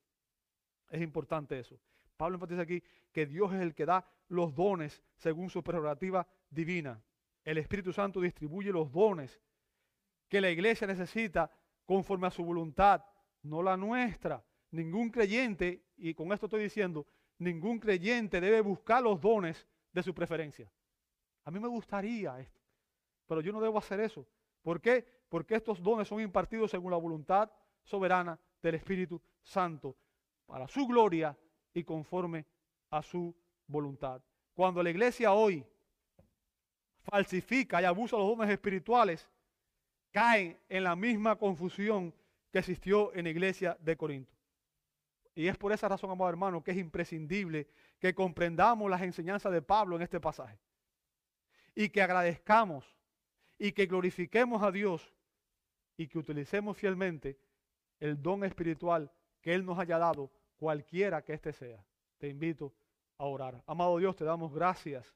[0.89, 1.80] es importante eso.
[2.18, 7.01] Pablo enfatiza aquí que Dios es el que da los dones según su prerrogativa divina.
[7.43, 9.39] El Espíritu Santo distribuye los dones
[10.28, 11.51] que la iglesia necesita
[11.86, 13.03] conforme a su voluntad,
[13.43, 14.43] no la nuestra.
[14.72, 17.05] Ningún creyente, y con esto estoy diciendo,
[17.38, 20.72] ningún creyente debe buscar los dones de su preferencia.
[21.43, 22.59] A mí me gustaría esto.
[23.28, 24.26] Pero yo no debo hacer eso.
[24.61, 25.05] ¿Por qué?
[25.30, 27.51] Porque estos dones son impartidos según la voluntad
[27.84, 29.97] soberana del Espíritu Santo,
[30.45, 31.38] para su gloria
[31.74, 32.45] y conforme
[32.89, 33.36] a su
[33.67, 34.21] voluntad.
[34.53, 35.65] Cuando la iglesia hoy
[37.01, 39.28] falsifica y abusa los dones espirituales,
[40.11, 42.13] caen en la misma confusión
[42.51, 44.32] que existió en la iglesia de Corinto.
[45.36, 47.67] Y es por esa razón, amado hermano, que es imprescindible
[47.99, 50.59] que comprendamos las enseñanzas de Pablo en este pasaje.
[51.74, 52.86] Y que agradezcamos
[53.57, 55.11] y que glorifiquemos a Dios
[55.97, 57.39] y que utilicemos fielmente
[57.99, 59.11] el don espiritual
[59.41, 60.32] que Él nos haya dado,
[60.64, 61.84] cualquiera que éste sea.
[62.18, 62.74] Te invito
[63.18, 63.61] a orar.
[63.68, 65.14] Amado Dios, te damos gracias.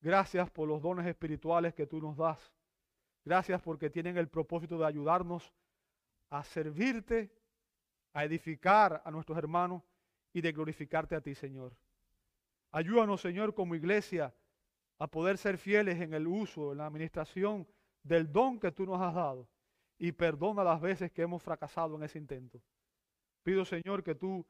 [0.00, 2.52] Gracias por los dones espirituales que tú nos das.
[3.24, 5.54] Gracias porque tienen el propósito de ayudarnos
[6.28, 7.30] a servirte,
[8.14, 9.80] a edificar a nuestros hermanos
[10.32, 11.72] y de glorificarte a ti, Señor.
[12.72, 14.34] Ayúdanos, Señor, como iglesia
[14.98, 17.64] a poder ser fieles en el uso, en la administración
[18.02, 19.48] del don que tú nos has dado.
[19.98, 22.60] Y perdona las veces que hemos fracasado en ese intento.
[23.44, 24.44] Pido, Señor, que tú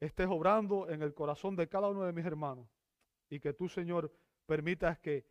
[0.00, 2.68] estés obrando en el corazón de cada uno de mis hermanos.
[3.28, 4.12] Y que tú, Señor,
[4.46, 5.24] permitas que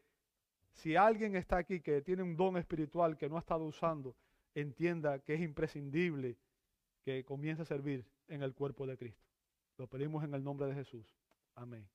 [0.72, 4.16] si alguien está aquí que tiene un don espiritual que no ha estado usando,
[4.54, 6.38] entienda que es imprescindible
[7.04, 9.26] que comience a servir en el cuerpo de Cristo.
[9.78, 11.06] Lo pedimos en el nombre de Jesús.
[11.56, 11.88] Amén.